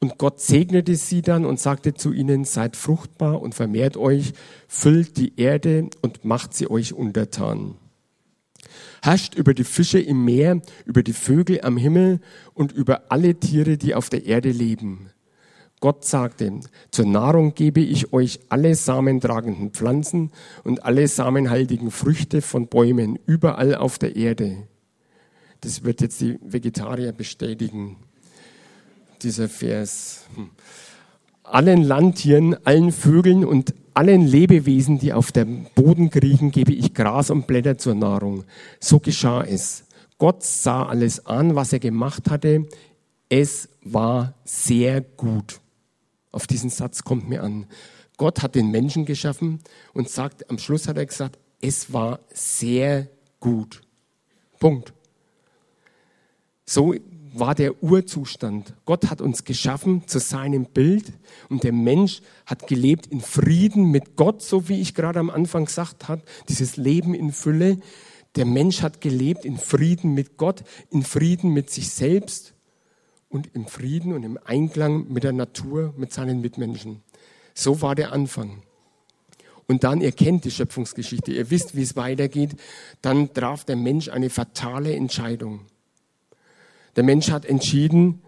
Und 0.00 0.18
Gott 0.18 0.40
segnete 0.40 0.96
sie 0.96 1.22
dann 1.22 1.44
und 1.44 1.60
sagte 1.60 1.94
zu 1.94 2.12
ihnen, 2.12 2.44
seid 2.44 2.76
fruchtbar 2.76 3.40
und 3.40 3.54
vermehrt 3.54 3.96
euch, 3.96 4.32
füllt 4.66 5.16
die 5.16 5.38
Erde 5.40 5.88
und 6.00 6.24
macht 6.24 6.54
sie 6.54 6.68
euch 6.68 6.92
untertan. 6.92 7.76
Herrscht 9.02 9.34
über 9.34 9.54
die 9.54 9.64
Fische 9.64 9.98
im 9.98 10.24
Meer, 10.24 10.60
über 10.84 11.02
die 11.02 11.12
Vögel 11.12 11.60
am 11.62 11.76
Himmel 11.76 12.20
und 12.54 12.72
über 12.72 13.04
alle 13.10 13.34
Tiere, 13.34 13.76
die 13.76 13.94
auf 13.94 14.10
der 14.10 14.26
Erde 14.26 14.50
leben. 14.50 15.10
Gott 15.82 16.04
sagte, 16.04 16.60
zur 16.92 17.06
Nahrung 17.06 17.54
gebe 17.54 17.80
ich 17.80 18.12
euch 18.12 18.38
alle 18.48 18.76
samentragenden 18.76 19.72
Pflanzen 19.72 20.30
und 20.62 20.84
alle 20.84 21.08
samenhaltigen 21.08 21.90
Früchte 21.90 22.40
von 22.40 22.68
Bäumen 22.68 23.18
überall 23.26 23.74
auf 23.74 23.98
der 23.98 24.14
Erde. 24.14 24.68
Das 25.60 25.82
wird 25.82 26.00
jetzt 26.00 26.20
die 26.20 26.38
Vegetarier 26.40 27.10
bestätigen, 27.10 27.96
dieser 29.22 29.48
Vers. 29.48 30.26
Hm. 30.36 30.50
Allen 31.42 31.82
Landtieren, 31.82 32.56
allen 32.64 32.92
Vögeln 32.92 33.44
und 33.44 33.74
allen 33.94 34.26
Lebewesen, 34.26 34.98
die 34.98 35.12
auf 35.12 35.32
dem 35.32 35.66
Boden 35.74 36.10
kriechen, 36.10 36.50
gebe 36.50 36.72
ich 36.72 36.94
Gras 36.94 37.30
und 37.30 37.46
Blätter 37.46 37.78
zur 37.78 37.94
Nahrung. 37.94 38.44
So 38.80 38.98
geschah 38.98 39.42
es. 39.42 39.84
Gott 40.18 40.44
sah 40.44 40.86
alles 40.86 41.26
an, 41.26 41.54
was 41.54 41.72
er 41.72 41.80
gemacht 41.80 42.30
hatte. 42.30 42.68
Es 43.28 43.68
war 43.82 44.34
sehr 44.44 45.00
gut. 45.00 45.60
Auf 46.30 46.46
diesen 46.46 46.70
Satz 46.70 47.02
kommt 47.02 47.28
mir 47.28 47.42
an. 47.42 47.66
Gott 48.16 48.42
hat 48.42 48.54
den 48.54 48.70
Menschen 48.70 49.04
geschaffen 49.04 49.60
und 49.94 50.08
sagt, 50.08 50.48
am 50.48 50.58
Schluss 50.58 50.86
hat 50.86 50.96
er 50.96 51.06
gesagt, 51.06 51.38
es 51.60 51.92
war 51.92 52.20
sehr 52.32 53.08
gut. 53.40 53.82
Punkt. 54.58 54.92
So 56.64 56.94
war 57.32 57.54
der 57.54 57.82
Urzustand. 57.82 58.74
Gott 58.84 59.10
hat 59.10 59.20
uns 59.20 59.44
geschaffen 59.44 60.06
zu 60.06 60.18
seinem 60.18 60.66
Bild 60.66 61.12
und 61.48 61.64
der 61.64 61.72
Mensch 61.72 62.20
hat 62.46 62.66
gelebt 62.66 63.06
in 63.06 63.20
Frieden 63.20 63.90
mit 63.90 64.16
Gott, 64.16 64.42
so 64.42 64.68
wie 64.68 64.80
ich 64.80 64.94
gerade 64.94 65.18
am 65.18 65.30
Anfang 65.30 65.66
gesagt 65.66 66.08
habe, 66.08 66.22
dieses 66.48 66.76
Leben 66.76 67.14
in 67.14 67.32
Fülle. 67.32 67.78
Der 68.36 68.44
Mensch 68.44 68.82
hat 68.82 69.00
gelebt 69.00 69.44
in 69.44 69.58
Frieden 69.58 70.14
mit 70.14 70.36
Gott, 70.36 70.62
in 70.90 71.02
Frieden 71.02 71.52
mit 71.52 71.70
sich 71.70 71.90
selbst 71.90 72.54
und 73.28 73.54
im 73.54 73.66
Frieden 73.66 74.12
und 74.12 74.22
im 74.22 74.38
Einklang 74.44 75.12
mit 75.12 75.24
der 75.24 75.32
Natur, 75.32 75.94
mit 75.96 76.12
seinen 76.12 76.40
Mitmenschen. 76.40 77.02
So 77.54 77.82
war 77.82 77.94
der 77.94 78.12
Anfang. 78.12 78.62
Und 79.66 79.84
dann, 79.84 80.00
ihr 80.00 80.12
kennt 80.12 80.44
die 80.44 80.50
Schöpfungsgeschichte, 80.50 81.32
ihr 81.32 81.50
wisst, 81.50 81.76
wie 81.76 81.82
es 81.82 81.96
weitergeht, 81.96 82.56
dann 83.00 83.32
traf 83.32 83.64
der 83.64 83.76
Mensch 83.76 84.08
eine 84.08 84.28
fatale 84.28 84.94
Entscheidung. 84.94 85.60
Der 86.96 87.02
Mensch 87.02 87.30
hat 87.30 87.44
entschieden, 87.44 88.22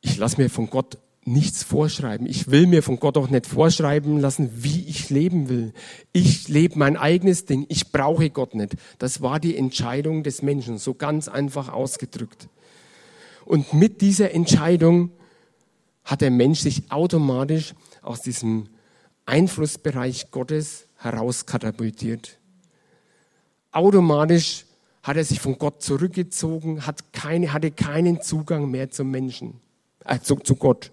ich 0.00 0.16
lasse 0.16 0.40
mir 0.40 0.48
von 0.48 0.70
Gott 0.70 0.98
nichts 1.24 1.62
vorschreiben. 1.62 2.26
Ich 2.26 2.50
will 2.50 2.66
mir 2.66 2.82
von 2.82 2.98
Gott 2.98 3.16
auch 3.16 3.28
nicht 3.28 3.46
vorschreiben 3.46 4.18
lassen, 4.18 4.50
wie 4.54 4.84
ich 4.84 5.10
leben 5.10 5.48
will. 5.48 5.72
Ich 6.12 6.48
lebe 6.48 6.78
mein 6.78 6.96
eigenes 6.96 7.44
Ding. 7.44 7.66
Ich 7.68 7.92
brauche 7.92 8.30
Gott 8.30 8.54
nicht. 8.54 8.76
Das 8.98 9.20
war 9.20 9.38
die 9.38 9.56
Entscheidung 9.56 10.22
des 10.22 10.42
Menschen, 10.42 10.78
so 10.78 10.94
ganz 10.94 11.28
einfach 11.28 11.70
ausgedrückt. 11.72 12.48
Und 13.44 13.74
mit 13.74 14.00
dieser 14.00 14.32
Entscheidung 14.32 15.10
hat 16.04 16.22
der 16.22 16.30
Mensch 16.30 16.60
sich 16.60 16.90
automatisch 16.90 17.74
aus 18.02 18.22
diesem 18.22 18.68
Einflussbereich 19.26 20.30
Gottes 20.30 20.86
herauskatapultiert. 20.96 22.38
Automatisch 23.72 24.64
hat 25.08 25.16
er 25.16 25.24
sich 25.24 25.40
von 25.40 25.56
Gott 25.58 25.82
zurückgezogen, 25.82 26.86
hat 26.86 27.14
keine, 27.14 27.54
hatte 27.54 27.70
keinen 27.70 28.20
Zugang 28.20 28.70
mehr 28.70 28.90
zum 28.90 29.10
Menschen, 29.10 29.54
äh, 30.04 30.20
zu, 30.20 30.36
zu 30.36 30.54
Gott. 30.54 30.92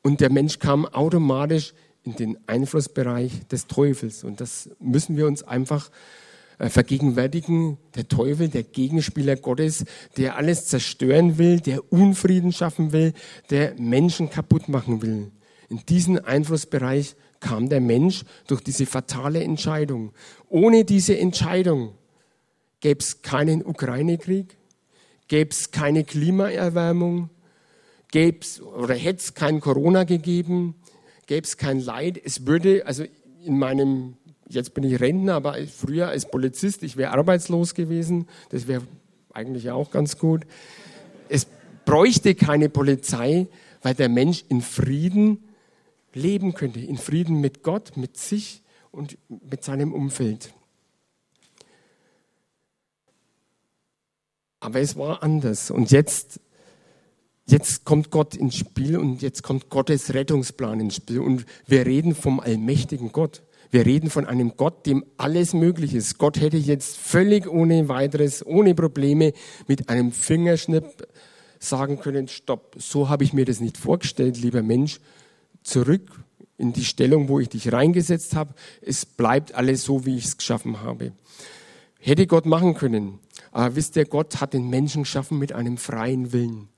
Und 0.00 0.22
der 0.22 0.30
Mensch 0.30 0.58
kam 0.58 0.86
automatisch 0.86 1.74
in 2.04 2.16
den 2.16 2.38
Einflussbereich 2.46 3.46
des 3.48 3.66
Teufels. 3.66 4.24
Und 4.24 4.40
das 4.40 4.70
müssen 4.80 5.18
wir 5.18 5.26
uns 5.26 5.42
einfach 5.42 5.90
äh, 6.58 6.70
vergegenwärtigen, 6.70 7.76
der 7.94 8.08
Teufel, 8.08 8.48
der 8.48 8.62
Gegenspieler 8.62 9.36
Gottes, 9.36 9.84
der 10.16 10.36
alles 10.36 10.66
zerstören 10.66 11.36
will, 11.36 11.60
der 11.60 11.92
Unfrieden 11.92 12.52
schaffen 12.52 12.92
will, 12.92 13.12
der 13.50 13.74
Menschen 13.78 14.30
kaputt 14.30 14.70
machen 14.70 15.02
will. 15.02 15.30
In 15.68 15.82
diesen 15.86 16.18
Einflussbereich 16.24 17.16
kam 17.40 17.68
der 17.68 17.82
Mensch 17.82 18.24
durch 18.46 18.62
diese 18.62 18.86
fatale 18.86 19.44
Entscheidung. 19.44 20.12
Ohne 20.48 20.86
diese 20.86 21.18
Entscheidung 21.18 21.97
gäbe 22.80 23.00
es 23.00 23.22
keinen 23.22 23.64
Ukraine-Krieg, 23.64 24.56
gäbe 25.28 25.50
es 25.50 25.70
keine 25.70 26.04
Klimaerwärmung, 26.04 27.30
gäbe 28.10 28.38
es 28.40 28.60
oder 28.60 28.94
hätte 28.94 29.18
es 29.18 29.34
kein 29.34 29.60
Corona 29.60 30.04
gegeben, 30.04 30.74
gäbe 31.26 31.46
es 31.46 31.56
kein 31.56 31.80
Leid. 31.80 32.20
Es 32.22 32.46
würde, 32.46 32.86
also 32.86 33.04
in 33.44 33.58
meinem, 33.58 34.16
jetzt 34.48 34.74
bin 34.74 34.84
ich 34.84 35.00
Rentner, 35.00 35.34
aber 35.34 35.56
früher 35.66 36.08
als 36.08 36.30
Polizist, 36.30 36.82
ich 36.82 36.96
wäre 36.96 37.12
arbeitslos 37.12 37.74
gewesen. 37.74 38.26
Das 38.50 38.66
wäre 38.66 38.82
eigentlich 39.32 39.70
auch 39.70 39.90
ganz 39.90 40.18
gut. 40.18 40.42
Es 41.28 41.46
bräuchte 41.84 42.34
keine 42.34 42.68
Polizei, 42.68 43.46
weil 43.82 43.94
der 43.94 44.08
Mensch 44.08 44.44
in 44.48 44.60
Frieden 44.60 45.44
leben 46.14 46.54
könnte, 46.54 46.80
in 46.80 46.96
Frieden 46.96 47.40
mit 47.40 47.62
Gott, 47.62 47.96
mit 47.96 48.16
sich 48.16 48.62
und 48.90 49.18
mit 49.28 49.62
seinem 49.62 49.92
Umfeld. 49.92 50.52
Aber 54.60 54.80
es 54.80 54.96
war 54.96 55.22
anders. 55.22 55.70
Und 55.70 55.90
jetzt, 55.90 56.40
jetzt 57.46 57.84
kommt 57.84 58.10
Gott 58.10 58.34
ins 58.34 58.56
Spiel 58.56 58.98
und 58.98 59.22
jetzt 59.22 59.42
kommt 59.42 59.70
Gottes 59.70 60.14
Rettungsplan 60.14 60.80
ins 60.80 60.96
Spiel. 60.96 61.20
Und 61.20 61.46
wir 61.66 61.86
reden 61.86 62.14
vom 62.14 62.40
allmächtigen 62.40 63.12
Gott. 63.12 63.42
Wir 63.70 63.84
reden 63.84 64.08
von 64.08 64.26
einem 64.26 64.56
Gott, 64.56 64.86
dem 64.86 65.04
alles 65.18 65.52
möglich 65.52 65.94
ist. 65.94 66.18
Gott 66.18 66.40
hätte 66.40 66.56
jetzt 66.56 66.96
völlig 66.96 67.46
ohne 67.46 67.88
weiteres, 67.88 68.44
ohne 68.44 68.74
Probleme 68.74 69.32
mit 69.66 69.90
einem 69.90 70.10
Fingerschnipp 70.10 71.06
sagen 71.58 71.98
können, 71.98 72.28
stopp, 72.28 72.76
so 72.78 73.08
habe 73.08 73.24
ich 73.24 73.32
mir 73.32 73.44
das 73.44 73.60
nicht 73.60 73.76
vorgestellt, 73.76 74.38
lieber 74.38 74.62
Mensch, 74.62 75.00
zurück 75.62 76.24
in 76.56 76.72
die 76.72 76.84
Stellung, 76.84 77.28
wo 77.28 77.40
ich 77.40 77.48
dich 77.48 77.72
reingesetzt 77.72 78.34
habe. 78.34 78.54
Es 78.80 79.04
bleibt 79.04 79.54
alles 79.54 79.84
so, 79.84 80.06
wie 80.06 80.16
ich 80.16 80.24
es 80.24 80.36
geschaffen 80.36 80.82
habe. 80.82 81.12
Hätte 81.98 82.26
Gott 82.26 82.46
machen 82.46 82.74
können. 82.74 83.18
Aber 83.50 83.76
wisst 83.76 83.96
ihr, 83.96 84.04
Gott 84.04 84.40
hat 84.40 84.54
den 84.54 84.68
Menschen 84.68 85.02
geschaffen 85.02 85.38
mit 85.38 85.52
einem 85.52 85.76
freien 85.76 86.32
Willen. 86.32 86.68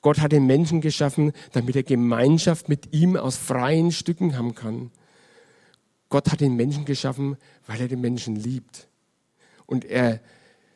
Gott 0.00 0.18
hat 0.18 0.32
den 0.32 0.46
Menschen 0.46 0.80
geschaffen, 0.80 1.32
damit 1.52 1.76
er 1.76 1.84
Gemeinschaft 1.84 2.68
mit 2.68 2.92
ihm 2.92 3.16
aus 3.16 3.36
freien 3.36 3.92
Stücken 3.92 4.36
haben 4.36 4.54
kann. 4.54 4.90
Gott 6.08 6.30
hat 6.30 6.40
den 6.40 6.56
Menschen 6.56 6.84
geschaffen, 6.84 7.36
weil 7.66 7.80
er 7.80 7.88
den 7.88 8.00
Menschen 8.00 8.36
liebt. 8.36 8.88
Und 9.66 9.84
er, 9.84 10.20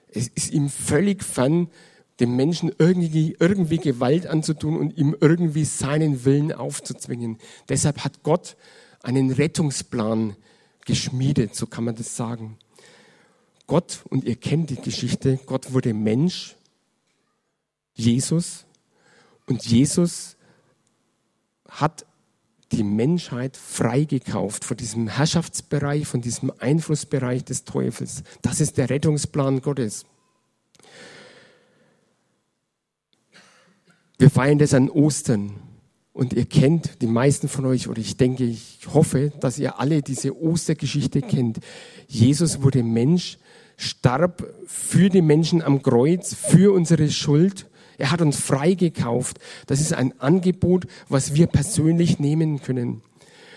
es 0.09 0.29
ist 0.29 0.53
ihm 0.53 0.69
völlig 0.71 1.25
fern, 1.25 1.69
dem 2.21 2.37
Menschen 2.37 2.73
irgendwie, 2.79 3.37
irgendwie 3.38 3.79
Gewalt 3.79 4.26
anzutun 4.26 4.76
und 4.76 4.97
ihm 4.97 5.15
irgendwie 5.21 5.65
seinen 5.65 6.25
Willen 6.25 6.53
aufzuzwingen. 6.53 7.38
Deshalb 7.69 8.05
hat 8.05 8.23
Gott 8.23 8.57
einen 9.03 9.31
Rettungsplan 9.31 10.37
geschmiedet, 10.87 11.55
so 11.55 11.67
kann 11.67 11.85
man 11.85 11.97
das 11.97 12.17
sagen. 12.17 12.59
Gott, 13.66 14.04
und 14.08 14.25
ihr 14.25 14.37
kennt 14.37 14.70
die 14.70 14.76
Geschichte, 14.76 15.38
Gott 15.46 15.73
wurde 15.73 15.92
Mensch, 15.92 16.56
Jesus, 17.94 18.64
und 19.46 19.64
Jesus 19.64 20.37
hat 21.68 22.06
die 22.73 22.82
Menschheit 22.82 23.56
freigekauft 23.56 24.64
von 24.64 24.76
diesem 24.76 25.08
Herrschaftsbereich, 25.08 26.06
von 26.06 26.20
diesem 26.20 26.52
Einflussbereich 26.58 27.44
des 27.44 27.64
Teufels. 27.64 28.23
Das 28.42 28.61
ist 28.61 28.76
der 28.76 28.90
Rettungsplan 28.90 29.62
Gottes. 29.62 30.04
Wir 34.18 34.30
feiern 34.30 34.58
das 34.58 34.75
an 34.75 34.90
Ostern. 34.90 35.54
Und 36.12 36.32
ihr 36.32 36.46
kennt, 36.46 37.02
die 37.02 37.06
meisten 37.06 37.46
von 37.46 37.66
euch, 37.66 37.88
oder 37.88 38.00
ich 38.00 38.16
denke, 38.16 38.44
ich 38.44 38.78
hoffe, 38.92 39.32
dass 39.40 39.58
ihr 39.58 39.78
alle 39.78 40.00
diese 40.00 40.35
Ostergeschichte 40.35 41.20
kennt. 41.20 41.61
Jesus 42.08 42.62
wurde 42.62 42.82
Mensch, 42.82 43.37
starb 43.76 44.47
für 44.66 45.09
die 45.09 45.23
Menschen 45.23 45.62
am 45.62 45.83
Kreuz, 45.83 46.35
für 46.35 46.73
unsere 46.73 47.11
Schuld. 47.11 47.66
Er 47.99 48.11
hat 48.11 48.21
uns 48.21 48.38
freigekauft. 48.40 49.38
Das 49.66 49.80
ist 49.80 49.92
ein 49.92 50.18
Angebot, 50.21 50.87
was 51.09 51.35
wir 51.35 51.47
persönlich 51.47 52.18
nehmen 52.18 52.62
können. 52.62 53.02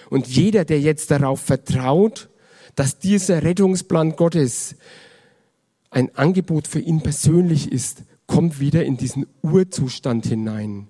Und 0.10 0.28
jeder, 0.28 0.66
der 0.66 0.80
jetzt 0.80 1.12
darauf 1.12 1.40
vertraut, 1.40 2.30
dass 2.76 3.00
dieser 3.00 3.44
Rettungsplan 3.44 4.16
Gottes 4.16 4.76
ein 5.92 6.16
Angebot 6.16 6.68
für 6.68 6.80
ihn 6.80 7.02
persönlich 7.02 7.72
ist, 7.72 8.04
kommt 8.28 8.60
wieder 8.60 8.86
in 8.86 8.98
diesen 8.98 9.26
Urzustand 9.42 10.26
hinein. 10.26 10.88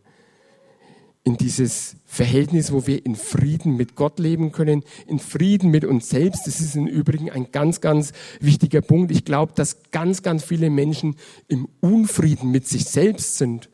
In 1.23 1.37
dieses 1.37 1.95
Verhältnis, 2.05 2.71
wo 2.71 2.87
wir 2.87 3.05
in 3.05 3.15
Frieden 3.15 3.75
mit 3.75 3.95
Gott 3.95 4.19
leben 4.19 4.51
können, 4.51 4.83
in 5.05 5.19
Frieden 5.19 5.69
mit 5.69 5.85
uns 5.85 6.09
selbst. 6.09 6.47
Das 6.47 6.59
ist 6.59 6.75
im 6.75 6.87
Übrigen 6.87 7.29
ein 7.29 7.51
ganz, 7.51 7.81
ganz 7.81 8.13
wichtiger 8.39 8.81
Punkt. 8.81 9.11
Ich 9.11 9.25
glaube, 9.25 9.53
dass 9.55 9.91
ganz, 9.91 10.23
ganz 10.23 10.43
viele 10.43 10.69
Menschen 10.69 11.17
im 11.47 11.67
Unfrieden 11.81 12.51
mit 12.51 12.67
sich 12.67 12.85
selbst 12.85 13.37
sind 13.37 13.69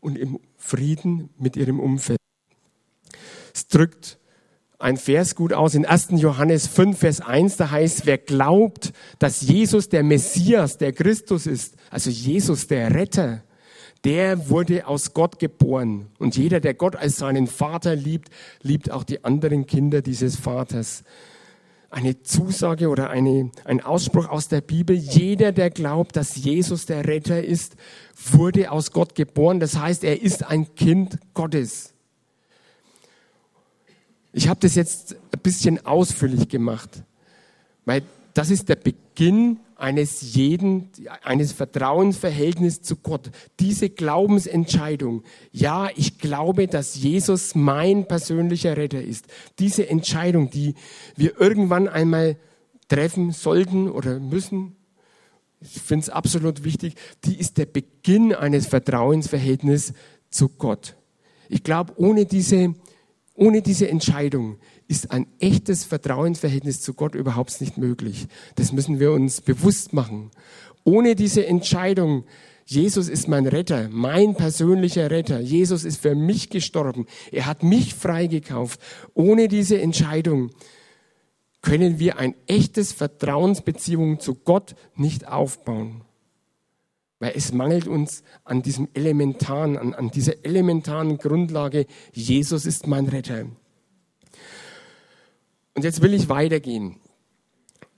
und 0.00 0.18
im 0.18 0.40
Frieden 0.56 1.30
mit 1.38 1.56
ihrem 1.56 1.80
Umfeld. 1.80 2.18
Es 3.54 3.68
drückt 3.68 4.18
ein 4.78 4.96
Vers 4.96 5.34
gut 5.34 5.52
aus. 5.52 5.74
In 5.74 5.84
1. 5.84 6.08
Johannes 6.12 6.66
5, 6.66 6.98
Vers 6.98 7.20
1, 7.20 7.56
da 7.56 7.70
heißt, 7.70 8.06
wer 8.06 8.18
glaubt, 8.18 8.92
dass 9.18 9.40
Jesus 9.42 9.88
der 9.88 10.02
Messias, 10.02 10.78
der 10.78 10.92
Christus 10.92 11.46
ist, 11.46 11.74
also 11.90 12.10
Jesus 12.10 12.68
der 12.68 12.94
Retter, 12.94 13.42
der 14.04 14.48
wurde 14.48 14.86
aus 14.86 15.12
Gott 15.12 15.38
geboren. 15.38 16.06
Und 16.18 16.36
jeder, 16.36 16.60
der 16.60 16.74
Gott 16.74 16.96
als 16.96 17.16
seinen 17.16 17.46
Vater 17.46 17.96
liebt, 17.96 18.30
liebt 18.62 18.90
auch 18.90 19.04
die 19.04 19.24
anderen 19.24 19.66
Kinder 19.66 20.02
dieses 20.02 20.36
Vaters. 20.36 21.02
Eine 21.90 22.22
Zusage 22.22 22.88
oder 22.90 23.10
eine, 23.10 23.50
ein 23.64 23.80
Ausspruch 23.80 24.28
aus 24.28 24.48
der 24.48 24.60
Bibel. 24.60 24.94
Jeder, 24.94 25.52
der 25.52 25.70
glaubt, 25.70 26.16
dass 26.16 26.36
Jesus 26.36 26.86
der 26.86 27.06
Retter 27.06 27.42
ist, 27.42 27.76
wurde 28.14 28.70
aus 28.70 28.92
Gott 28.92 29.14
geboren. 29.14 29.58
Das 29.58 29.78
heißt, 29.78 30.04
er 30.04 30.22
ist 30.22 30.44
ein 30.44 30.74
Kind 30.74 31.18
Gottes. 31.34 31.94
Ich 34.32 34.48
habe 34.48 34.60
das 34.60 34.74
jetzt 34.74 35.16
ein 35.32 35.40
bisschen 35.42 35.84
ausführlich 35.84 36.48
gemacht, 36.48 37.02
weil 37.86 38.02
das 38.34 38.50
ist 38.50 38.68
der 38.68 38.76
Beginn 38.76 39.58
eines 39.78 40.34
jeden, 40.34 40.90
eines 41.22 41.52
Vertrauensverhältnisses 41.52 42.82
zu 42.82 42.96
Gott. 42.96 43.30
Diese 43.60 43.88
Glaubensentscheidung. 43.88 45.22
Ja, 45.52 45.88
ich 45.94 46.18
glaube, 46.18 46.66
dass 46.66 46.96
Jesus 46.96 47.54
mein 47.54 48.06
persönlicher 48.06 48.76
Retter 48.76 49.00
ist. 49.00 49.26
Diese 49.60 49.88
Entscheidung, 49.88 50.50
die 50.50 50.74
wir 51.16 51.40
irgendwann 51.40 51.88
einmal 51.88 52.36
treffen 52.88 53.30
sollten 53.30 53.88
oder 53.88 54.18
müssen, 54.18 54.74
ich 55.60 55.80
finde 55.80 56.04
es 56.04 56.10
absolut 56.10 56.64
wichtig, 56.64 56.94
die 57.24 57.38
ist 57.38 57.56
der 57.56 57.66
Beginn 57.66 58.34
eines 58.34 58.66
Vertrauensverhältnisses 58.66 59.92
zu 60.30 60.48
Gott. 60.48 60.96
Ich 61.48 61.62
glaube, 61.62 61.94
ohne 61.96 62.26
diese 62.26 62.74
ohne 63.38 63.62
diese 63.62 63.88
Entscheidung 63.88 64.58
ist 64.88 65.10
ein 65.10 65.26
echtes 65.38 65.84
Vertrauensverhältnis 65.84 66.80
zu 66.80 66.94
Gott 66.94 67.14
überhaupt 67.14 67.60
nicht 67.60 67.76
möglich. 67.76 68.26
Das 68.56 68.72
müssen 68.72 68.98
wir 68.98 69.12
uns 69.12 69.42
bewusst 69.42 69.92
machen. 69.92 70.30
Ohne 70.82 71.14
diese 71.14 71.46
Entscheidung, 71.46 72.24
Jesus 72.64 73.08
ist 73.08 73.28
mein 73.28 73.46
Retter, 73.46 73.88
mein 73.90 74.34
persönlicher 74.34 75.10
Retter. 75.10 75.40
Jesus 75.40 75.84
ist 75.84 76.00
für 76.00 76.14
mich 76.14 76.48
gestorben. 76.48 77.06
Er 77.30 77.46
hat 77.46 77.62
mich 77.62 77.94
freigekauft. 77.94 78.80
Ohne 79.14 79.48
diese 79.48 79.80
Entscheidung 79.80 80.50
können 81.60 81.98
wir 81.98 82.18
ein 82.18 82.34
echtes 82.46 82.92
Vertrauensbeziehung 82.92 84.20
zu 84.20 84.34
Gott 84.34 84.74
nicht 84.96 85.28
aufbauen. 85.28 86.02
Weil 87.18 87.32
es 87.34 87.52
mangelt 87.52 87.88
uns 87.88 88.22
an 88.44 88.62
diesem 88.62 88.88
elementaren, 88.94 89.76
an, 89.76 89.92
an 89.92 90.10
dieser 90.10 90.44
elementaren 90.44 91.18
Grundlage, 91.18 91.86
Jesus 92.12 92.64
ist 92.64 92.86
mein 92.86 93.08
Retter. 93.08 93.46
Und 95.78 95.84
jetzt 95.84 96.02
will 96.02 96.12
ich 96.12 96.28
weitergehen. 96.28 96.96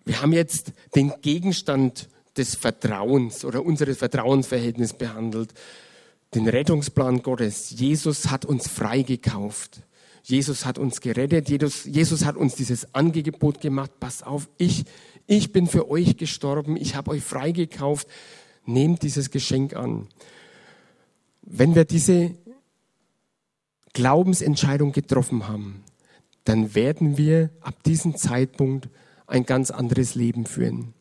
Wir 0.04 0.20
haben 0.20 0.34
jetzt 0.34 0.74
den 0.94 1.14
Gegenstand 1.22 2.10
des 2.36 2.54
Vertrauens 2.54 3.42
oder 3.42 3.64
unseres 3.64 3.96
Vertrauensverhältnisses 3.96 4.98
behandelt. 4.98 5.54
Den 6.34 6.46
Rettungsplan 6.46 7.22
Gottes. 7.22 7.70
Jesus 7.70 8.30
hat 8.30 8.44
uns 8.44 8.68
freigekauft. 8.68 9.80
Jesus 10.22 10.66
hat 10.66 10.76
uns 10.78 11.00
gerettet. 11.00 11.48
Jesus, 11.48 11.86
Jesus 11.86 12.26
hat 12.26 12.36
uns 12.36 12.54
dieses 12.54 12.94
Angebot 12.94 13.62
gemacht. 13.62 13.92
Pass 13.98 14.22
auf, 14.22 14.50
ich, 14.58 14.84
ich 15.26 15.50
bin 15.50 15.66
für 15.66 15.90
euch 15.90 16.18
gestorben. 16.18 16.76
Ich 16.76 16.96
habe 16.96 17.12
euch 17.12 17.22
freigekauft. 17.22 18.06
Nehmt 18.66 19.02
dieses 19.02 19.30
Geschenk 19.30 19.74
an. 19.74 20.06
Wenn 21.40 21.74
wir 21.74 21.86
diese 21.86 22.34
Glaubensentscheidung 23.94 24.92
getroffen 24.92 25.48
haben, 25.48 25.82
dann 26.44 26.74
werden 26.74 27.16
wir 27.16 27.50
ab 27.60 27.82
diesem 27.84 28.16
Zeitpunkt 28.16 28.88
ein 29.26 29.44
ganz 29.44 29.70
anderes 29.70 30.14
Leben 30.14 30.46
führen. 30.46 30.94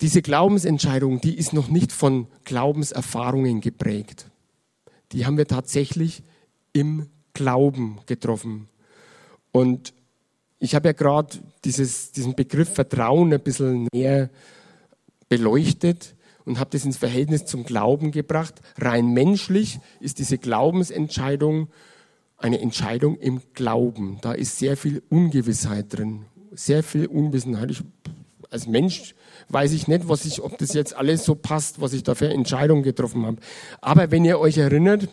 Diese 0.00 0.20
Glaubensentscheidung, 0.20 1.20
die 1.20 1.36
ist 1.36 1.52
noch 1.52 1.68
nicht 1.68 1.90
von 1.90 2.26
Glaubenserfahrungen 2.44 3.60
geprägt. 3.60 4.30
Die 5.12 5.24
haben 5.24 5.38
wir 5.38 5.46
tatsächlich 5.46 6.22
im 6.72 7.08
Glauben 7.32 8.00
getroffen. 8.06 8.68
Und 9.52 9.94
ich 10.58 10.74
habe 10.74 10.88
ja 10.88 10.92
gerade 10.92 11.38
diesen 11.64 12.34
Begriff 12.34 12.74
Vertrauen 12.74 13.32
ein 13.32 13.40
bisschen 13.40 13.88
näher 13.92 14.30
beleuchtet. 15.28 16.14
Und 16.46 16.58
habe 16.58 16.70
das 16.70 16.86
ins 16.86 16.96
Verhältnis 16.96 17.44
zum 17.44 17.64
Glauben 17.64 18.12
gebracht. 18.12 18.62
Rein 18.78 19.12
menschlich 19.12 19.80
ist 20.00 20.18
diese 20.18 20.38
Glaubensentscheidung 20.38 21.68
eine 22.38 22.60
Entscheidung 22.60 23.18
im 23.18 23.42
Glauben. 23.52 24.18
Da 24.22 24.32
ist 24.32 24.58
sehr 24.58 24.76
viel 24.76 25.02
Ungewissheit 25.10 25.86
drin, 25.90 26.24
sehr 26.52 26.82
viel 26.82 27.06
Unwissenheit. 27.06 27.70
Ich, 27.70 27.82
als 28.50 28.66
Mensch 28.66 29.14
weiß 29.48 29.72
ich 29.72 29.88
nicht, 29.88 30.08
was 30.08 30.24
ich, 30.24 30.40
ob 30.40 30.56
das 30.58 30.72
jetzt 30.72 30.94
alles 30.94 31.24
so 31.24 31.34
passt, 31.34 31.80
was 31.80 31.92
ich 31.92 32.04
da 32.04 32.14
für 32.14 32.28
Entscheidungen 32.28 32.82
getroffen 32.82 33.26
habe. 33.26 33.38
Aber 33.80 34.10
wenn 34.10 34.24
ihr 34.24 34.38
euch 34.38 34.58
erinnert, 34.58 35.08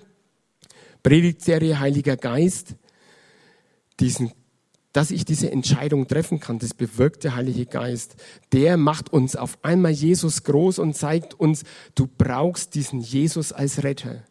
Predigtserie 1.02 1.80
Heiliger 1.80 2.16
Geist, 2.16 2.76
diesen, 4.00 4.32
dass 4.94 5.10
ich 5.10 5.26
diese 5.26 5.52
Entscheidung 5.52 6.08
treffen 6.08 6.40
kann, 6.40 6.60
das 6.60 6.76
bewirkt 6.76 7.24
der 7.24 7.36
Heilige 7.36 7.66
Geist. 7.66 8.16
Der 8.52 8.78
macht 8.78 9.12
uns 9.12 9.36
auf 9.36 9.58
einmal 9.64 9.92
Jesus 9.92 10.44
groß 10.44 10.78
und 10.80 10.96
zeigt 10.96 11.34
uns, 11.34 11.64
du 11.96 12.08
brauchst 12.08 12.76
diesen 12.76 13.02
Jesus 13.02 13.52
als 13.52 13.84
Retter. 13.84 14.24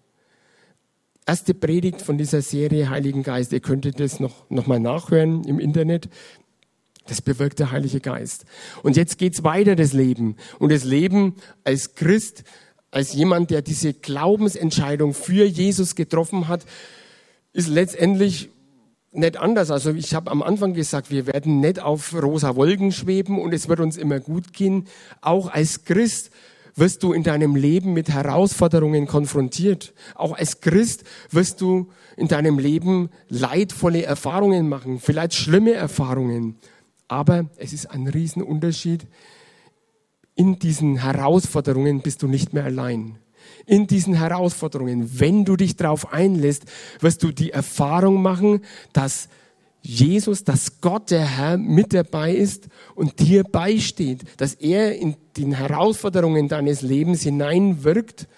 Erste 1.26 1.52
Predigt 1.54 2.00
von 2.00 2.16
dieser 2.16 2.42
Serie 2.42 2.90
Heiligen 2.90 3.24
Geist. 3.24 3.52
Ihr 3.52 3.60
könntet 3.60 4.00
das 4.00 4.20
noch, 4.20 4.48
noch 4.50 4.66
mal 4.66 4.80
nachhören 4.80 5.44
im 5.44 5.58
Internet. 5.58 6.08
Das 7.06 7.20
bewirkt 7.20 7.58
der 7.58 7.72
Heilige 7.72 8.00
Geist. 8.00 8.44
Und 8.84 8.96
jetzt 8.96 9.18
geht's 9.18 9.42
weiter, 9.42 9.74
das 9.74 9.92
Leben. 9.92 10.36
Und 10.60 10.70
das 10.70 10.84
Leben 10.84 11.34
als 11.64 11.96
Christ, 11.96 12.44
als 12.92 13.12
jemand, 13.14 13.50
der 13.50 13.62
diese 13.62 13.94
Glaubensentscheidung 13.94 15.12
für 15.14 15.44
Jesus 15.44 15.96
getroffen 15.96 16.46
hat, 16.46 16.64
ist 17.52 17.68
letztendlich 17.68 18.50
nicht 19.12 19.36
anders. 19.36 19.70
Also 19.70 19.92
ich 19.92 20.14
habe 20.14 20.30
am 20.30 20.42
Anfang 20.42 20.74
gesagt, 20.74 21.10
wir 21.10 21.26
werden 21.26 21.60
nicht 21.60 21.80
auf 21.80 22.14
rosa 22.14 22.56
Wolken 22.56 22.92
schweben 22.92 23.38
und 23.38 23.52
es 23.52 23.68
wird 23.68 23.80
uns 23.80 23.96
immer 23.96 24.20
gut 24.20 24.52
gehen. 24.52 24.86
Auch 25.20 25.50
als 25.50 25.84
Christ 25.84 26.30
wirst 26.74 27.02
du 27.02 27.12
in 27.12 27.22
deinem 27.22 27.54
Leben 27.54 27.92
mit 27.92 28.08
Herausforderungen 28.08 29.06
konfrontiert. 29.06 29.92
Auch 30.14 30.36
als 30.36 30.60
Christ 30.60 31.04
wirst 31.30 31.60
du 31.60 31.90
in 32.16 32.28
deinem 32.28 32.58
Leben 32.58 33.10
leidvolle 33.28 34.02
Erfahrungen 34.02 34.68
machen, 34.68 34.98
vielleicht 34.98 35.34
schlimme 35.34 35.72
Erfahrungen. 35.72 36.56
Aber 37.08 37.50
es 37.56 37.74
ist 37.74 37.90
ein 37.90 38.06
Riesenunterschied. 38.06 39.06
In 40.34 40.58
diesen 40.58 40.96
Herausforderungen 40.96 42.00
bist 42.00 42.22
du 42.22 42.26
nicht 42.26 42.54
mehr 42.54 42.64
allein. 42.64 43.18
In 43.66 43.86
diesen 43.86 44.14
Herausforderungen, 44.14 45.20
wenn 45.20 45.44
du 45.44 45.56
dich 45.56 45.76
darauf 45.76 46.12
einlässt, 46.12 46.64
wirst 47.00 47.22
du 47.22 47.32
die 47.32 47.50
Erfahrung 47.50 48.22
machen, 48.22 48.60
dass 48.92 49.28
Jesus, 49.82 50.44
dass 50.44 50.80
Gott, 50.80 51.10
der 51.10 51.26
Herr, 51.26 51.58
mit 51.58 51.92
dabei 51.92 52.32
ist 52.32 52.68
und 52.94 53.18
dir 53.18 53.42
beisteht, 53.42 54.22
dass 54.36 54.54
er 54.54 54.96
in 54.96 55.16
den 55.36 55.52
Herausforderungen 55.52 56.48
deines 56.48 56.82
Lebens 56.82 57.22
hineinwirkt, 57.22 58.28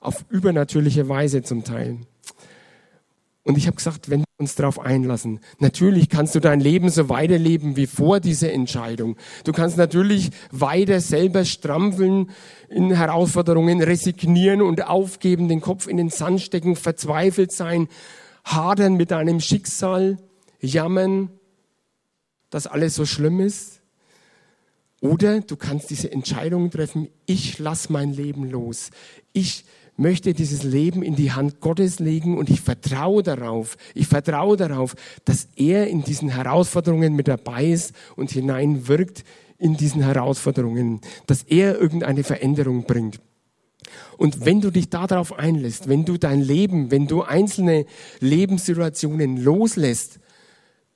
auf 0.00 0.24
übernatürliche 0.28 1.08
Weise 1.08 1.42
zum 1.42 1.64
Teil. 1.64 1.98
Und 3.42 3.58
ich 3.58 3.66
habe 3.66 3.76
gesagt, 3.76 4.10
wenn 4.10 4.24
uns 4.38 4.54
darauf 4.54 4.78
einlassen, 4.78 5.40
natürlich 5.58 6.08
kannst 6.08 6.36
du 6.36 6.40
dein 6.40 6.60
Leben 6.60 6.90
so 6.90 7.08
weiterleben 7.08 7.74
wie 7.74 7.88
vor 7.88 8.20
dieser 8.20 8.52
Entscheidung. 8.52 9.16
Du 9.42 9.52
kannst 9.52 9.76
natürlich 9.76 10.30
weiter 10.52 11.00
selber 11.00 11.44
strampeln 11.44 12.30
in 12.68 12.92
Herausforderungen, 12.92 13.82
resignieren 13.82 14.62
und 14.62 14.86
aufgeben, 14.86 15.48
den 15.48 15.60
Kopf 15.60 15.88
in 15.88 15.96
den 15.96 16.08
Sand 16.08 16.40
stecken, 16.40 16.76
verzweifelt 16.76 17.50
sein, 17.50 17.88
hadern 18.44 18.94
mit 18.94 19.10
deinem 19.10 19.40
Schicksal, 19.40 20.18
jammern, 20.60 21.30
dass 22.48 22.68
alles 22.68 22.94
so 22.94 23.06
schlimm 23.06 23.40
ist. 23.40 23.80
Oder 25.00 25.40
du 25.40 25.56
kannst 25.56 25.90
diese 25.90 26.12
Entscheidung 26.12 26.70
treffen, 26.70 27.08
ich 27.26 27.58
lass 27.58 27.90
mein 27.90 28.12
Leben 28.12 28.48
los. 28.48 28.90
Ich 29.32 29.64
möchte 29.98 30.32
dieses 30.32 30.62
Leben 30.62 31.02
in 31.02 31.16
die 31.16 31.32
Hand 31.32 31.60
Gottes 31.60 31.98
legen 31.98 32.38
und 32.38 32.48
ich 32.48 32.60
vertraue 32.60 33.22
darauf, 33.22 33.76
ich 33.94 34.06
vertraue 34.06 34.56
darauf, 34.56 34.94
dass 35.24 35.48
er 35.56 35.88
in 35.88 36.04
diesen 36.04 36.28
Herausforderungen 36.28 37.14
mit 37.14 37.28
dabei 37.28 37.66
ist 37.66 37.92
und 38.16 38.30
hineinwirkt 38.30 39.24
in 39.58 39.76
diesen 39.76 40.02
Herausforderungen, 40.02 41.00
dass 41.26 41.42
er 41.42 41.78
irgendeine 41.80 42.22
Veränderung 42.22 42.84
bringt. 42.84 43.20
Und 44.16 44.44
wenn 44.44 44.60
du 44.60 44.70
dich 44.70 44.88
darauf 44.88 45.32
einlässt, 45.32 45.88
wenn 45.88 46.04
du 46.04 46.16
dein 46.16 46.40
Leben, 46.40 46.90
wenn 46.90 47.06
du 47.06 47.22
einzelne 47.22 47.86
Lebenssituationen 48.20 49.36
loslässt, 49.36 50.20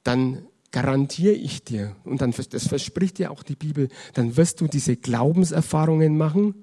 dann 0.05 0.47
garantiere 0.71 1.35
ich 1.35 1.65
dir, 1.65 1.97
und 2.05 2.23
dann, 2.23 2.33
das 2.51 2.67
verspricht 2.67 3.19
dir 3.19 3.31
auch 3.31 3.43
die 3.43 3.57
Bibel, 3.57 3.89
dann 4.15 4.37
wirst 4.37 4.61
du 4.61 4.69
diese 4.69 4.97
Glaubenserfahrungen 4.97 6.17
machen, 6.17 6.55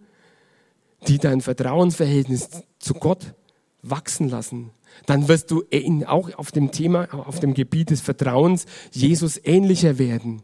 die 1.08 1.18
dein 1.18 1.42
Vertrauensverhältnis 1.42 2.50
zu 2.80 2.94
Gott 2.94 3.34
wachsen 3.82 4.30
lassen. 4.30 4.72
Dann 5.06 5.28
wirst 5.28 5.52
du 5.52 5.64
auch 6.06 6.34
auf 6.38 6.52
dem 6.52 6.72
Thema, 6.72 7.08
auf 7.14 7.40
dem 7.40 7.54
Gebiet 7.54 7.90
des 7.92 8.02
Vertrauens 8.02 8.66
Jesus 8.92 9.40
ähnlicher 9.44 9.98
werden, 9.98 10.42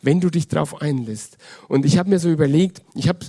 wenn 0.00 0.20
du 0.20 0.30
dich 0.30 0.48
darauf 0.48 0.80
einlässt. 0.82 1.38
Und 1.68 1.84
ich 1.84 1.98
habe 1.98 2.10
mir 2.10 2.18
so 2.18 2.30
überlegt, 2.30 2.82
ich 2.94 3.08
habe 3.08 3.20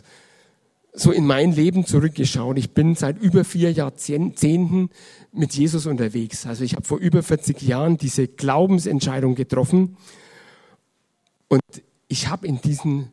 so 0.93 1.11
in 1.11 1.25
mein 1.25 1.51
Leben 1.51 1.85
zurückgeschaut. 1.85 2.57
Ich 2.57 2.71
bin 2.71 2.95
seit 2.95 3.19
über 3.19 3.43
vier 3.43 3.71
Jahrzehnten 3.71 4.89
mit 5.31 5.53
Jesus 5.53 5.87
unterwegs. 5.87 6.45
Also 6.45 6.63
ich 6.63 6.75
habe 6.75 6.85
vor 6.85 6.99
über 6.99 7.23
40 7.23 7.61
Jahren 7.63 7.97
diese 7.97 8.27
Glaubensentscheidung 8.27 9.33
getroffen. 9.33 9.97
Und 11.47 11.61
ich 12.07 12.27
habe 12.27 12.47
in 12.47 12.61
diesen 12.61 13.11